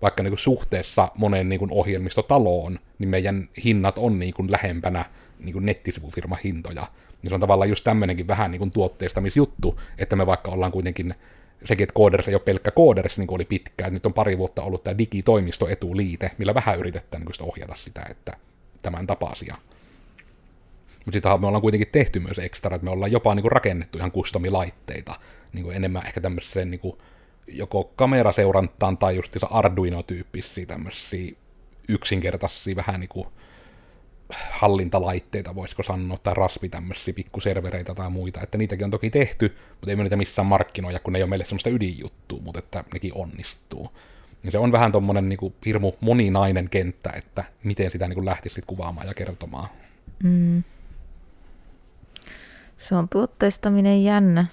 [0.02, 5.04] vaikka niin kuin suhteessa moneen niin kuin ohjelmistotaloon, niin meidän hinnat on niin kuin lähempänä
[5.38, 6.86] niin kuin nettisivufirman hintoja.
[7.22, 11.14] Niin se on tavallaan just tämmöinenkin vähän niin kuin tuotteistamisjuttu, että me vaikka ollaan kuitenkin
[11.64, 14.38] sekin, että Coders ei ole pelkkä Coders, niin kuin oli pitkään, että nyt on pari
[14.38, 18.36] vuotta ollut tämä digitoimistoetuliite, millä vähän yritetään niin ohjata sitä, että
[18.82, 19.56] tämän tapaisia.
[21.04, 23.98] Mutta sitten me ollaan kuitenkin tehty myös ekstra, että me ollaan jopa niin kuin rakennettu
[23.98, 25.14] ihan kustomilaitteita,
[25.52, 26.98] niin kuin enemmän ehkä tämmöiseen niin kuin
[27.46, 31.32] joko kameraseurantaan tai just Arduino-tyyppisiä tämmöisiä
[31.88, 33.26] yksinkertaisia vähän niin kuin
[34.50, 39.90] hallintalaitteita, voisiko sanoa, tai raspi tämmöisiä pikkuservereitä tai muita, että niitäkin on toki tehty, mutta
[39.90, 43.12] ei me niitä missään markkinoja, kun ne ei ole meille semmoista ydinjuttua, mutta että nekin
[43.14, 43.90] onnistuu.
[44.44, 48.54] Ja se on vähän tommonen niin kuin hirmu moninainen kenttä, että miten sitä niin lähtisi
[48.54, 49.68] sit kuvaamaan ja kertomaan.
[50.22, 50.62] Mm.
[52.78, 54.46] Se on tuotteistaminen jännä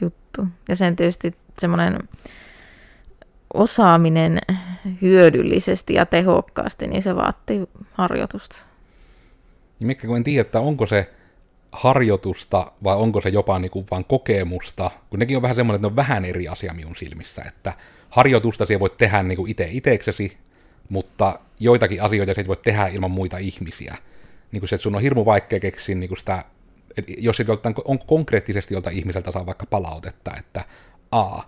[0.00, 0.46] juttu.
[0.68, 1.98] Ja sen tietysti semmoinen
[3.54, 4.38] osaaminen
[5.02, 8.56] hyödyllisesti ja tehokkaasti, niin se vaatii harjoitusta.
[9.80, 11.10] Ja mikä kun en tiedä, että onko se
[11.72, 15.86] harjoitusta vai onko se jopa niin kuin vaan kokemusta, kun nekin on vähän semmoinen, että
[15.86, 17.72] ne on vähän eri asia minun silmissä, että
[18.10, 20.38] harjoitusta siellä voit tehdä niin kuin itse itseksesi,
[20.88, 23.96] mutta joitakin asioita sä et voi tehdä ilman muita ihmisiä.
[24.52, 26.44] Niin kuin se, että sun on hirmu vaikea keksiä niin kuin sitä,
[26.96, 30.64] että jos et joltain, on konkreettisesti jolta ihmiseltä saa vaikka palautetta, että
[31.12, 31.42] A,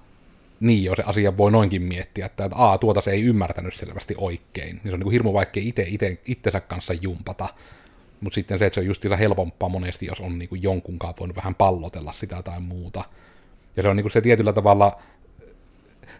[0.60, 4.76] niin jo se asia voi noinkin miettiä, että, A, tuota se ei ymmärtänyt selvästi oikein,
[4.76, 7.48] niin se on niin kuin hirmu vaikea itse, itse itsensä kanssa jumpata.
[8.20, 11.20] Mutta sitten se, että se on just helpompaa monesti, jos on niin kuin jonkun kanssa
[11.20, 13.04] voinut vähän pallotella sitä tai muuta.
[13.76, 15.00] Ja se on niin kuin se tietyllä tavalla,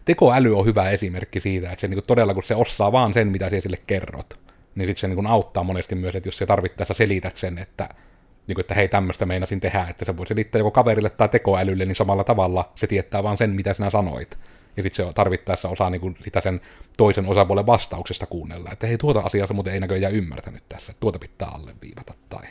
[0.05, 3.29] tekoäly on hyvä esimerkki siitä, että se niin kuin todella, kun se osaa vaan sen,
[3.29, 4.38] mitä sinä sille kerrot,
[4.74, 7.88] niin sitten se niin kuin auttaa monesti myös, että jos se tarvittaessa selität sen, että,
[8.46, 11.85] niin kuin, että hei, tämmöistä meinasin tehdä, että se voi selittää joko kaverille tai tekoälylle,
[11.85, 14.38] niin samalla tavalla se tietää vaan sen, mitä sinä sanoit.
[14.76, 16.61] Ja sitten se tarvittaessa osaa niin kuin sitä sen
[16.96, 21.18] toisen osapuolen vastauksesta kuunnella, että hei, tuota asiaa se muuten ei näköjään ymmärtänyt tässä, tuota
[21.18, 22.46] pitää alleviivata tai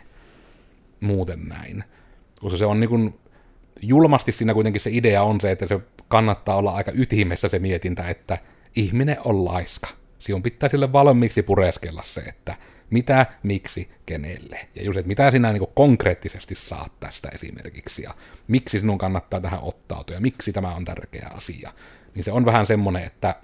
[0.99, 1.84] muuten näin.
[2.39, 3.19] Koska se on niin kuin,
[3.82, 8.10] julmasti siinä kuitenkin se idea on se, että se kannattaa olla aika ytimessä se mietintä,
[8.10, 8.38] että
[8.75, 9.88] ihminen on laiska.
[10.19, 12.56] Sinun pitää sille valmiiksi pureskella se, että
[12.89, 14.67] mitä, miksi, kenelle.
[14.75, 18.15] Ja just, että mitä sinä niin konkreettisesti saat tästä esimerkiksi, ja
[18.47, 21.73] miksi sinun kannattaa tähän ottautua, ja miksi tämä on tärkeä asia.
[22.15, 23.36] Niin se on vähän semmoinen, että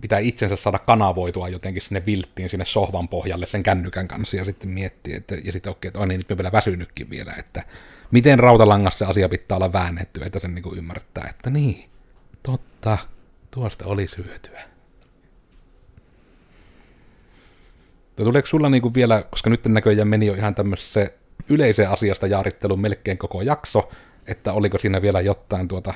[0.00, 4.70] pitää itsensä saada kanavoitua jotenkin sinne vilttiin, sinne sohvan pohjalle sen kännykän kanssa, ja sitten
[4.70, 7.62] miettiä, että, ja sitten okei, okay, että niin, nyt me vielä väsynytkin vielä, että
[8.10, 11.90] miten rautalangassa asia pitää olla väännetty, että sen niin ymmärtää, että niin,
[12.42, 12.98] totta,
[13.50, 14.71] tuosta olisi hyötyä.
[18.24, 21.10] Tuleeko sulla niin kuin vielä, koska nyt näköjään meni jo ihan tämmöisessä
[21.48, 23.90] yleiseen asiasta jaarittelun melkein koko jakso,
[24.26, 25.94] että oliko siinä vielä jotain tuota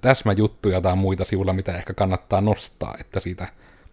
[0.00, 3.48] täsmäjuttuja tai muita sivulla, mitä ehkä kannattaa nostaa, että siitä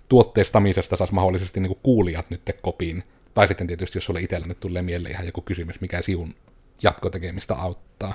[0.10, 3.04] tuotteistamisesta saisi mahdollisesti niin kuin kuulijat nyt kopiin.
[3.34, 6.36] Tai sitten tietysti, jos sulle itsellä nyt tulee mieleen ihan joku kysymys, mikä siun
[6.84, 8.14] jatkotekemistä auttaa.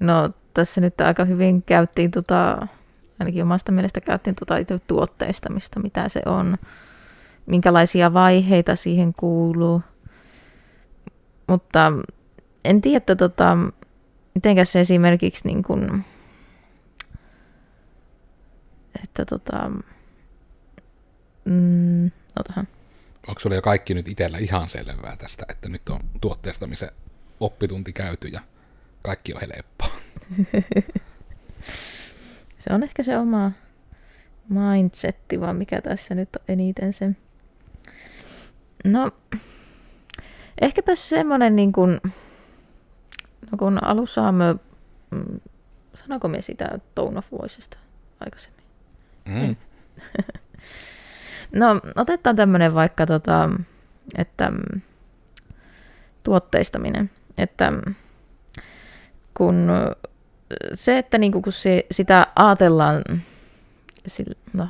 [0.00, 2.66] No tässä nyt aika hyvin käyttiin, tota,
[3.18, 6.58] ainakin omasta mielestä käyttiin tota itse tuotteistamista, mitä se on,
[7.46, 9.82] minkälaisia vaiheita siihen kuuluu.
[11.46, 11.92] Mutta
[12.64, 13.56] en tiedä, että tota,
[14.34, 16.04] mitenkä se esimerkiksi niin kuin,
[19.04, 19.70] että tota,
[21.44, 22.68] mm, otahan.
[23.28, 26.90] Onko sulla jo kaikki nyt itsellä ihan selvää tästä, että nyt on tuotteistamisen
[27.40, 28.40] oppitunti käyty ja
[29.02, 30.00] kaikki on helppoa?
[32.62, 33.52] se on ehkä se oma
[34.48, 37.10] mindsetti, vaan mikä tässä nyt on eniten se.
[38.84, 39.10] No,
[40.60, 42.00] ehkäpä semmoinen niin kuin,
[43.50, 44.54] no kun alussa me,
[45.10, 45.40] mm,
[46.28, 47.78] me sitä Tone of Voicesta
[48.20, 48.64] aikaisemmin?
[49.24, 49.56] Mm.
[51.60, 53.50] no, otetaan tämmöinen vaikka, tota,
[54.18, 54.80] että mm,
[56.24, 57.94] tuotteistaminen, että mm,
[59.34, 59.68] kun
[60.74, 63.02] se, että niinku, kun se, sitä ajatellaan,
[64.06, 64.68] sillä, no,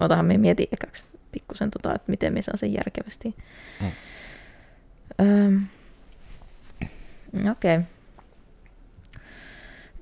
[0.00, 3.34] otahan me mietin ekaksi pikkusen, tota, että miten me saan sen järkevästi.
[3.80, 3.90] Mm.
[5.20, 5.50] Öö,
[7.50, 7.76] Okei.
[7.76, 7.82] Okay.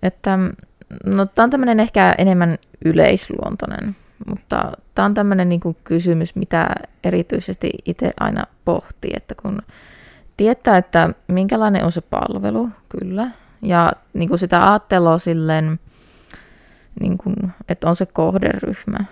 [0.03, 0.39] Että
[1.05, 6.69] no tämä on tämmöinen ehkä enemmän yleisluontoinen, mutta tämä on tämmöinen niin kuin kysymys, mitä
[7.05, 9.63] erityisesti itse aina pohtii, että kun
[10.37, 13.31] tietää, että minkälainen on se palvelu, kyllä,
[13.63, 15.81] ja niin kuin sitä ajattelua silleen,
[17.01, 17.37] niin kuin,
[17.69, 19.05] että on se kohderyhmä,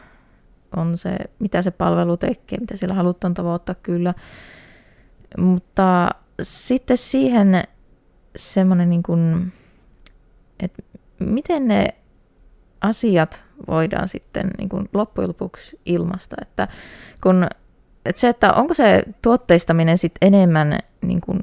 [0.76, 4.14] on se, mitä se palvelu tekee, mitä sillä halutaan tavoittaa, kyllä,
[5.38, 6.10] mutta
[6.42, 7.64] sitten siihen
[8.36, 9.52] semmoinen, niin kuin,
[10.60, 10.82] että
[11.18, 11.88] miten ne
[12.80, 16.36] asiat voidaan sitten niin kuin loppujen lopuksi ilmasta.
[16.42, 16.68] Että
[17.22, 17.46] kun,
[18.06, 21.40] että se, että onko se tuotteistaminen sitten enemmän niin, kuin,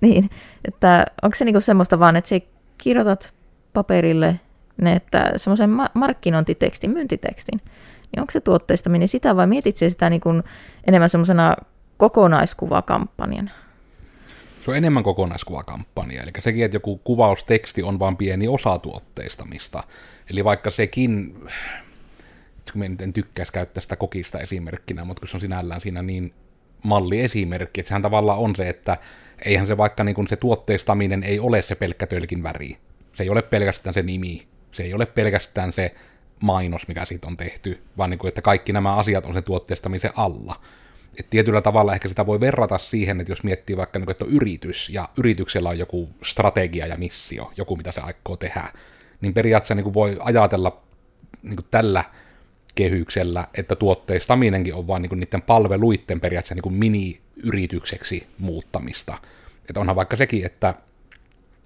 [0.00, 0.30] niin
[0.64, 2.40] että onko se niin kuin semmoista vaan, että sä
[2.78, 3.34] kirjoitat
[3.72, 4.40] paperille
[4.76, 7.60] ne, että semmoisen markkinointitekstin, myyntitekstin,
[8.14, 10.42] niin onko se tuotteistaminen sitä vai mietit sitä niin kuin
[10.86, 11.56] enemmän semmoisena
[11.96, 13.50] kokonaiskuvakampanjana?
[14.64, 19.82] Se on enemmän kokonaiskuvakampanja, eli sekin, että joku kuvausteksti on vain pieni osa tuotteistamista.
[20.30, 21.34] Eli vaikka sekin,
[22.72, 26.34] kun en tykkäisi käyttää sitä kokista esimerkkinä, mutta kun se on sinällään siinä niin
[26.84, 28.96] malliesimerkki, että sehän tavallaan on se, että
[29.44, 32.78] eihän se vaikka niin kuin se tuotteistaminen ei ole se pelkkä tölkin väri.
[33.14, 35.94] Se ei ole pelkästään se nimi, se ei ole pelkästään se
[36.44, 40.10] mainos, mikä siitä on tehty, vaan niin kuin, että kaikki nämä asiat on sen tuotteistamisen
[40.16, 40.60] alla.
[41.18, 44.30] Et tietyllä tavalla ehkä sitä voi verrata siihen, että jos miettii vaikka, niin että on
[44.30, 48.72] yritys, ja yrityksellä on joku strategia ja missio, joku mitä se aikoo tehdä,
[49.20, 50.82] niin periaatteessa niin kuin voi ajatella
[51.42, 52.04] niin kuin tällä
[52.74, 59.18] kehyksellä, että tuotteistaminenkin on vain niin niiden palveluiden periaatteessa niin kuin mini-yritykseksi muuttamista.
[59.68, 60.74] Että onhan vaikka sekin, että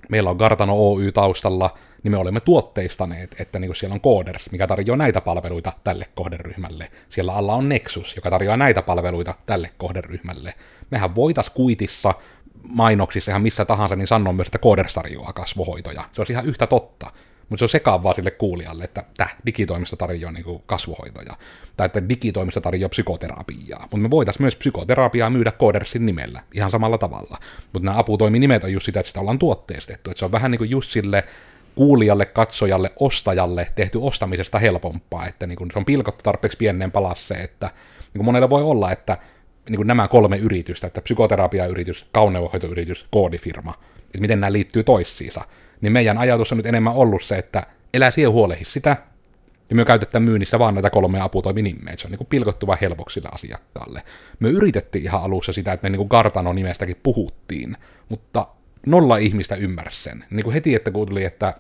[0.09, 4.51] meillä on Gartano Oy taustalla, niin me olemme tuotteistaneet, että niin kuin siellä on Coders,
[4.51, 6.91] mikä tarjoaa näitä palveluita tälle kohderyhmälle.
[7.09, 10.55] Siellä alla on Nexus, joka tarjoaa näitä palveluita tälle kohderyhmälle.
[10.91, 12.15] Mehän voitais kuitissa
[12.63, 16.05] mainoksissa ihan missä tahansa, niin sanoa myös, että Coders tarjoaa kasvohoitoja.
[16.13, 17.13] Se on ihan yhtä totta.
[17.49, 21.37] Mutta se on sekaavaa sille kuulijalle, että tämä digitoimisto tarjoaa niin kasvohoitoja,
[21.77, 23.81] tai että digitoimisto tarjoaa psykoterapiaa.
[23.81, 27.39] Mutta me voitaisiin myös psykoterapiaa myydä Codersin nimellä, ihan samalla tavalla.
[27.73, 30.11] Mutta nämä aputoiminimet on just sitä, että sitä ollaan tuotteistettu.
[30.11, 31.25] Että se on vähän niin kuin just sille
[31.75, 37.35] kuulijalle, katsojalle, ostajalle tehty ostamisesta helpompaa, että niin kuin se on pilkottu tarpeeksi pienen palasse,
[37.35, 37.67] että
[38.01, 39.19] niin kuin monelle voi olla, että
[39.69, 45.41] niin kuin nämä kolme yritystä, että psykoterapiayritys, kauneudenhoitoyritys, koodifirma, että miten nämä liittyy toissiinsa,
[45.81, 48.97] niin meidän ajatus on nyt enemmän ollut se, että elää siihen huolehi sitä,
[49.71, 54.03] ja me käytetään myynnissä vaan näitä kolmea aputoiminimeä, se on niin pilkottu vaan helpoksi asiakkaalle.
[54.41, 57.77] Me yritettiin ihan alussa sitä, että me niin Kartano nimestäkin puhuttiin,
[58.09, 58.47] mutta
[58.87, 60.25] nolla ihmistä ymmärsi sen.
[60.31, 61.55] Niin kuin heti, että kun tuli, että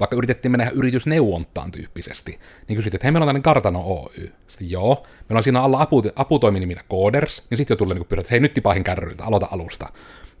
[0.00, 4.32] vaikka yritettiin mennä yritysneuvontaan tyyppisesti, niin kysyttiin, että hei, meillä on tämmöinen Kartano Oy.
[4.48, 8.22] Sitten joo, meillä on siinä alla apu, aputoiminimillä Coders, niin sitten jo tuli niin pyydät,
[8.22, 9.88] että hei, nyt tipahin kärryiltä, aloita alusta.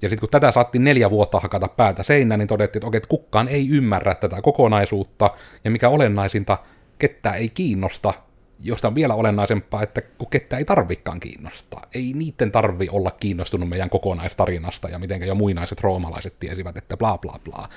[0.04, 3.08] Ja sitten kun tätä saattiin neljä vuotta hakata päätä seinään, niin todettiin, että okei, että
[3.08, 5.30] kukaan ei ymmärrä tätä kokonaisuutta,
[5.64, 6.58] ja mikä olennaisinta,
[6.98, 8.14] kettä ei kiinnosta,
[8.60, 11.82] josta on vielä olennaisempaa, että kun kettä ei tarvikaan kiinnostaa.
[11.94, 17.18] Ei niiden tarvi olla kiinnostunut meidän kokonaistarinasta ja miten jo muinaiset roomalaiset tiesivät, että bla
[17.18, 17.68] bla bla.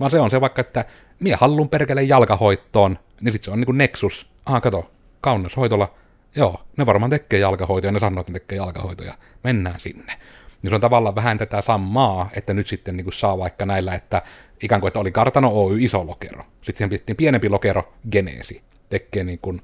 [0.00, 0.84] Vaan se on se vaikka, että
[1.20, 4.26] mie hallun perkeleen jalkahoittoon, niin sitten se on niinku Nexus.
[4.46, 4.90] Ah, kato,
[5.20, 5.94] kaunis hoitola.
[6.36, 9.14] Joo, ne varmaan tekee jalkahoitoja, ne sanoo, että ne tekee jalkahoitoja.
[9.44, 10.12] Mennään sinne.
[10.62, 13.94] Niin se on tavallaan vähän tätä samaa, että nyt sitten niin kuin saa vaikka näillä,
[13.94, 14.22] että
[14.62, 16.44] ikään kuin, että oli Kartano Oy iso lokero.
[16.62, 18.62] Sitten siihen pienempi lokero, Geneesi.
[18.90, 19.62] Tekee niin kuin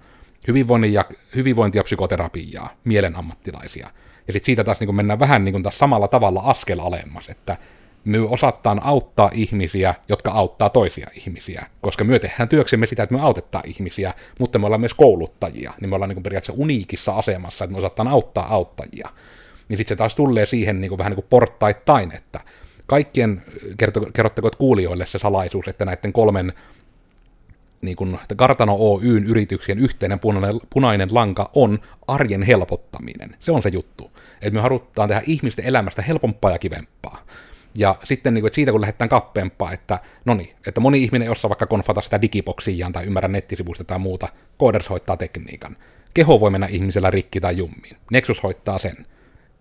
[0.49, 3.91] hyvinvointi ja, hyvinvointi ja psykoterapiaa, mielen ammattilaisia.
[4.27, 7.29] Ja sitten siitä taas niin kuin mennään vähän niin kuin taas samalla tavalla askel alemmas,
[7.29, 7.57] että
[8.05, 13.21] me osataan auttaa ihmisiä, jotka auttaa toisia ihmisiä, koska me tehdään työksemme sitä, että me
[13.21, 17.65] autetaan ihmisiä, mutta me ollaan myös kouluttajia, niin me ollaan niin kuin periaatteessa uniikissa asemassa,
[17.65, 19.09] että me osataan auttaa auttajia
[19.69, 22.41] niin sitten se taas tulee siihen niin kuin, vähän niin kuin porttaittain, että
[22.87, 23.43] kaikkien,
[23.77, 26.53] kerto, kerrotteko kuulijoille se salaisuus, että näiden kolmen
[27.83, 31.79] niin kuin, Kartano Oyn yrityksien yhteinen punainen, punainen lanka on
[32.09, 33.37] arjen helpottaminen.
[33.41, 34.11] Se on se juttu.
[34.43, 37.25] Että me halutaan tehdä ihmisten elämästä helpompaa ja kivempaa.
[37.75, 41.27] Ja sitten niin kuin, että siitä kun lähdetään kappeempaa, että no niin, että moni ihminen
[41.27, 44.29] ei osaa vaikka konfata sitä digiboksiaan tai ymmärrä nettisivuista tai muuta,
[44.61, 45.77] Coders hoitaa tekniikan.
[46.15, 47.97] Keho voi mennä ihmisellä rikki tai jummiin.
[48.11, 49.07] Nexus hoitaa sen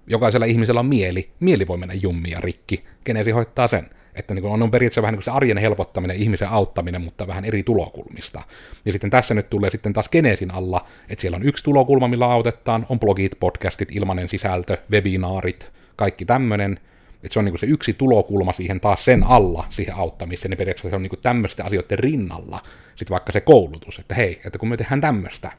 [0.07, 3.89] jokaisella ihmisellä on mieli, mieli voi mennä jummia rikki, kenesi hoittaa sen.
[4.15, 8.41] Että niin on periaatteessa vähän niin se arjen helpottaminen, ihmisen auttaminen, mutta vähän eri tulokulmista.
[8.85, 12.25] Ja sitten tässä nyt tulee sitten taas Genesin alla, että siellä on yksi tulokulma, millä
[12.25, 16.79] autetaan, on blogit, podcastit, ilmainen sisältö, webinaarit, kaikki tämmöinen.
[17.23, 20.89] Että se on niin se yksi tulokulma siihen taas sen alla, siihen auttamiseen, niin periaatteessa
[20.89, 22.61] se on niin tämmöisten asioiden rinnalla,
[22.95, 25.51] sitten vaikka se koulutus, että hei, että kun me tehdään tämmöistä,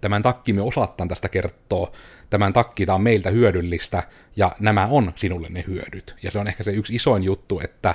[0.00, 1.92] tämän takki me osataan tästä kertoa,
[2.30, 4.02] tämän takki tämä on meiltä hyödyllistä,
[4.36, 6.14] ja nämä on sinulle ne hyödyt.
[6.22, 7.94] Ja se on ehkä se yksi isoin juttu, että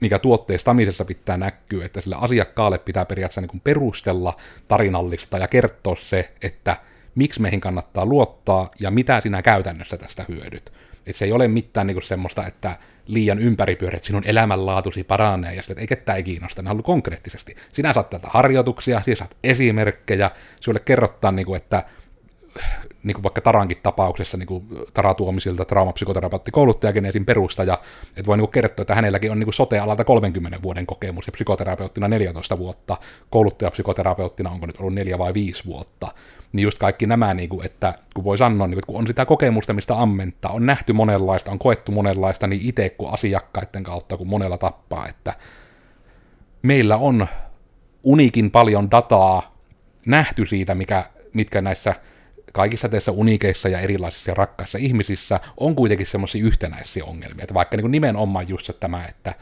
[0.00, 4.36] mikä tuotteistamisessa pitää näkyä, että sille asiakkaalle pitää periaatteessa niin perustella
[4.68, 6.76] tarinallista ja kertoa se, että
[7.14, 10.72] miksi meihin kannattaa luottaa ja mitä sinä käytännössä tästä hyödyt.
[11.06, 15.80] Et se ei ole mitään niin semmoista, että liian ympäripyörät, sinun elämänlaatusi paranee, ja että
[15.80, 17.56] ei ketään ei kiinnosta, ne konkreettisesti.
[17.72, 21.84] Sinä saat täältä harjoituksia, sinä saat esimerkkejä, sinulle kerrotaan, niin kuin, että
[23.02, 27.78] niin kuin vaikka Tarankin tapauksessa, niin kuin Tara Tuomisilta, traumapsykoterapeutti, kouluttajageneesin perustaja,
[28.16, 31.32] että voi niin kuin kertoa, että hänelläkin on niin kuin sote-alalta 30 vuoden kokemus ja
[31.32, 32.96] psykoterapeuttina 14 vuotta,
[33.30, 36.08] kouluttajapsykoterapeuttina onko nyt ollut 4 vai 5 vuotta,
[36.52, 39.06] niin just kaikki nämä, niin kuin, että kun voi sanoa, niin kuin, että kun on
[39.06, 44.16] sitä kokemusta, mistä ammentaa, on nähty monenlaista, on koettu monenlaista, niin itse kuin asiakkaiden kautta,
[44.16, 45.34] kun monella tappaa, että
[46.62, 47.26] meillä on
[48.02, 49.58] unikin paljon dataa
[50.06, 51.94] nähty siitä, mikä, mitkä näissä
[52.58, 57.42] kaikissa teissä unikeissa ja erilaisissa ja rakkaissa ihmisissä on kuitenkin semmoisia yhtenäisiä ongelmia.
[57.42, 59.34] Että vaikka niin nimenomaan just se tämä, että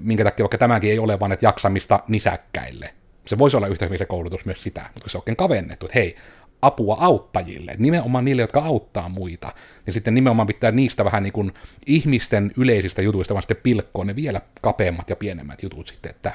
[0.00, 2.94] minkä takia vaikka tämäkin ei ole vain, että jaksamista nisäkkäille.
[3.26, 6.16] Se voisi olla yhtä se koulutus myös sitä, mutta se on oikein kavennettu, että hei,
[6.62, 9.54] apua auttajille, nimenomaan niille, jotka auttaa muita.
[9.86, 11.54] Ja sitten nimenomaan pitää niistä vähän niin kuin
[11.86, 16.32] ihmisten yleisistä jutuista vaan sitten pilkkoon ne vielä kapeammat ja pienemmät jutut sitten, että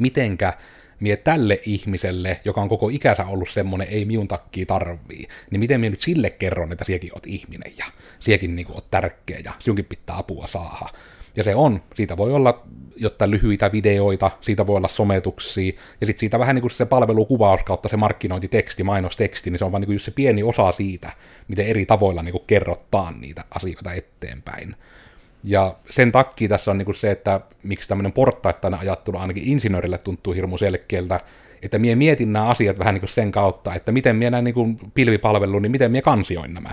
[0.00, 0.52] mitenkä
[1.00, 5.80] mie tälle ihmiselle, joka on koko ikänsä ollut semmonen, ei miun takia tarvii, niin miten
[5.80, 7.84] mie nyt sille kerron, että siekin oot ihminen ja
[8.18, 10.88] siekin niinku oot tärkeä ja sinunkin pitää apua saada.
[11.36, 12.62] Ja se on, siitä voi olla
[12.96, 17.62] jotain lyhyitä videoita, siitä voi olla sometuksia, ja sitten siitä vähän niin kuin se palvelukuvaus
[17.64, 21.12] kautta se markkinointiteksti, mainosteksti, niin se on vaan niin kuin just se pieni osa siitä,
[21.48, 24.76] miten eri tavoilla niin kuin kerrotaan niitä asioita eteenpäin.
[25.44, 30.32] Ja sen takia tässä on niin se, että miksi tämmöinen porttaittainen ajattelu ainakin insinöörille tuntuu
[30.32, 31.20] hirmu selkeältä,
[31.62, 34.78] että mie mietin nämä asiat vähän niin sen kautta, että miten mie näin niin kuin
[34.94, 36.70] pilvipalvelu, niin miten mie kansioin nämä.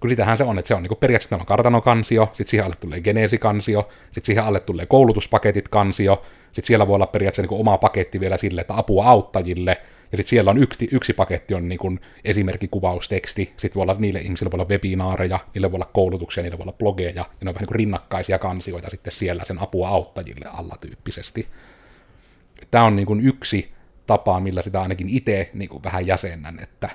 [0.00, 2.74] Kun sitähän se on, että se on niin periaatteessa meillä on kartanokansio, sitten siihen alle
[2.80, 7.78] tulee geneesikansio, sitten siihen alle tulee koulutuspaketit kansio, sitten siellä voi olla periaatteessa niin oma
[7.78, 9.76] paketti vielä sille, että apua auttajille,
[10.12, 14.50] ja sitten siellä on yksi, yksi paketti on niin esimerkkikuvausteksti, sitten voi olla niille ihmisille
[14.50, 17.66] voi olla webinaareja, niille voi olla koulutuksia, niille voi olla blogeja, ja ne on vähän
[17.66, 21.48] niin rinnakkaisia kansioita sitten siellä sen apua auttajille alla tyyppisesti.
[22.70, 23.70] Tämä on niin yksi
[24.06, 26.90] tapa, millä sitä ainakin itse niin vähän jäsennän, että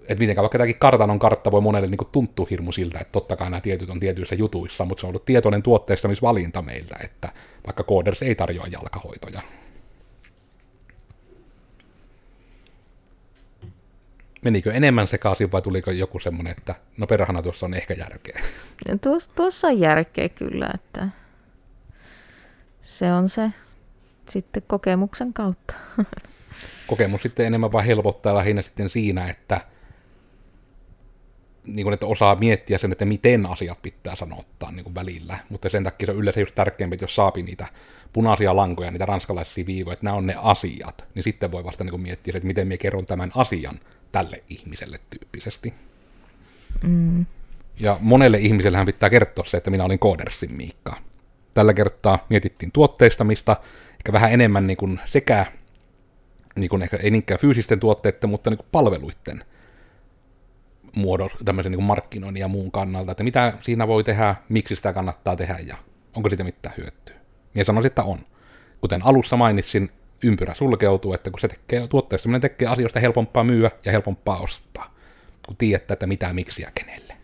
[0.00, 3.50] että miten vaikka tämäkin kartanon kartta voi monelle niin tuntua hirmu siltä, että totta kai
[3.50, 7.32] nämä tietyt on tietyissä jutuissa, mutta se on ollut tietoinen tuotteistamisvalinta meiltä, että
[7.66, 9.42] vaikka Coders ei tarjoa jalkahoitoja.
[14.42, 18.40] Menikö enemmän sekaisin vai tuliko joku semmoinen, että no perhana tuossa on ehkä järkeä?
[19.00, 21.08] Tuossa, tuossa on järkeä kyllä, että
[22.82, 23.50] se on se
[24.28, 25.74] sitten kokemuksen kautta.
[26.86, 29.60] Kokemus sitten enemmän vaan helpottaa lähinnä sitten siinä, että
[31.64, 35.70] niin kuin, että osaa miettiä sen, että miten asiat pitää sanottaa niin kuin välillä, mutta
[35.70, 37.66] sen takia se on yleensä just tärkeämpi, että jos saapi niitä
[38.12, 41.90] punaisia lankoja, niitä ranskalaisia viivoja, että nämä on ne asiat, niin sitten voi vasta niin
[41.90, 43.80] kuin miettiä, että miten minä kerron tämän asian
[44.12, 45.74] tälle ihmiselle tyyppisesti.
[46.82, 47.26] Mm.
[47.80, 50.96] Ja monelle ihmisellähän pitää kertoa se, että minä olin Koodersin Miikka.
[51.54, 53.56] Tällä kertaa mietittiin tuotteistamista,
[53.92, 55.46] ehkä vähän enemmän niin kuin sekä,
[56.56, 59.44] niin kuin ehkä ei niinkään fyysisten tuotteiden, mutta niin kuin palveluiden
[60.96, 65.36] muodon, tämmöisen niin markkinoinnin ja muun kannalta, että mitä siinä voi tehdä, miksi sitä kannattaa
[65.36, 65.76] tehdä ja
[66.16, 67.14] onko siitä mitään hyötyä.
[67.54, 68.18] Minä sanoisin, että on.
[68.80, 69.90] Kuten alussa mainitsin,
[70.24, 74.94] ympyrä sulkeutuu, että kun se tekee, tuotteessa semmoinen tekee asioista helpompaa myyä ja helpompaa ostaa,
[75.46, 77.16] kun tiedätte, että mitä, miksi ja kenelle.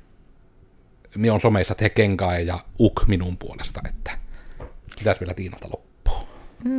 [1.16, 4.18] Minä on someissa Tekenkai ja Uk minun puolesta, että
[4.98, 6.28] pitäisi vielä Tiinalta loppua.
[6.64, 6.70] Mm,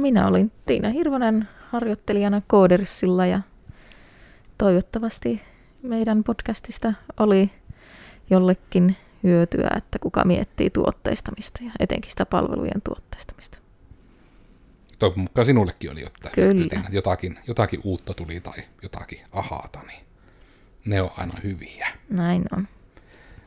[0.00, 3.40] minä olin Tiina Hirvonen harjoittelijana Koodersilla ja
[4.58, 5.42] toivottavasti
[5.82, 7.50] meidän podcastista oli
[8.30, 13.63] jollekin hyötyä, että kuka miettii tuotteistamista ja etenkin sitä palvelujen tuotteistamista.
[14.98, 16.82] Toivon mukaan sinullekin oli jotain Kyllä.
[16.90, 20.04] Jotakin, jotakin uutta tuli tai jotakin ahaata, niin
[20.84, 21.88] ne on aina hyviä.
[22.10, 22.68] Näin on.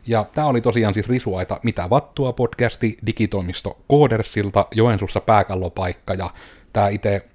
[0.07, 6.29] Ja tämä oli tosiaan siis Risuaita Mitä vattua podcasti digitoimisto Koodersilta, Joensuussa pääkallopaikka ja
[6.73, 7.25] tämä itse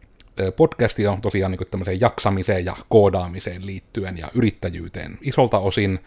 [0.56, 5.98] podcasti on tosiaan niin tämmöiseen jaksamiseen ja koodaamiseen liittyen ja yrittäjyyteen isolta osin,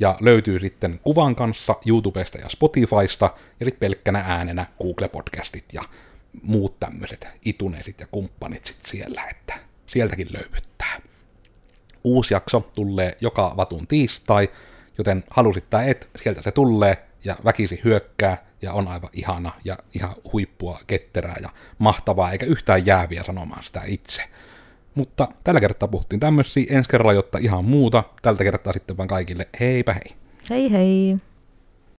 [0.00, 5.82] ja löytyy sitten kuvan kanssa YouTubesta ja Spotifysta, ja sitten pelkkänä äänenä Google-podcastit ja
[6.42, 11.00] muut tämmöiset ituneesit ja kumppanit sitten siellä, että sieltäkin löyvyttää.
[12.04, 14.50] Uusi jakso tulee joka vatun tiistai,
[14.98, 19.76] joten halusit tai et, sieltä se tulee, ja väkisi hyökkää, ja on aivan ihana ja
[19.94, 24.22] ihan huippua ketterää ja mahtavaa, eikä yhtään jääviä sanomaan sitä itse.
[24.94, 28.04] Mutta tällä kertaa puhuttiin tämmöisiä, ensi kerralla jotta ihan muuta.
[28.22, 30.16] Tältä kertaa sitten vaan kaikille heipä hei.
[30.50, 31.16] Hei hei.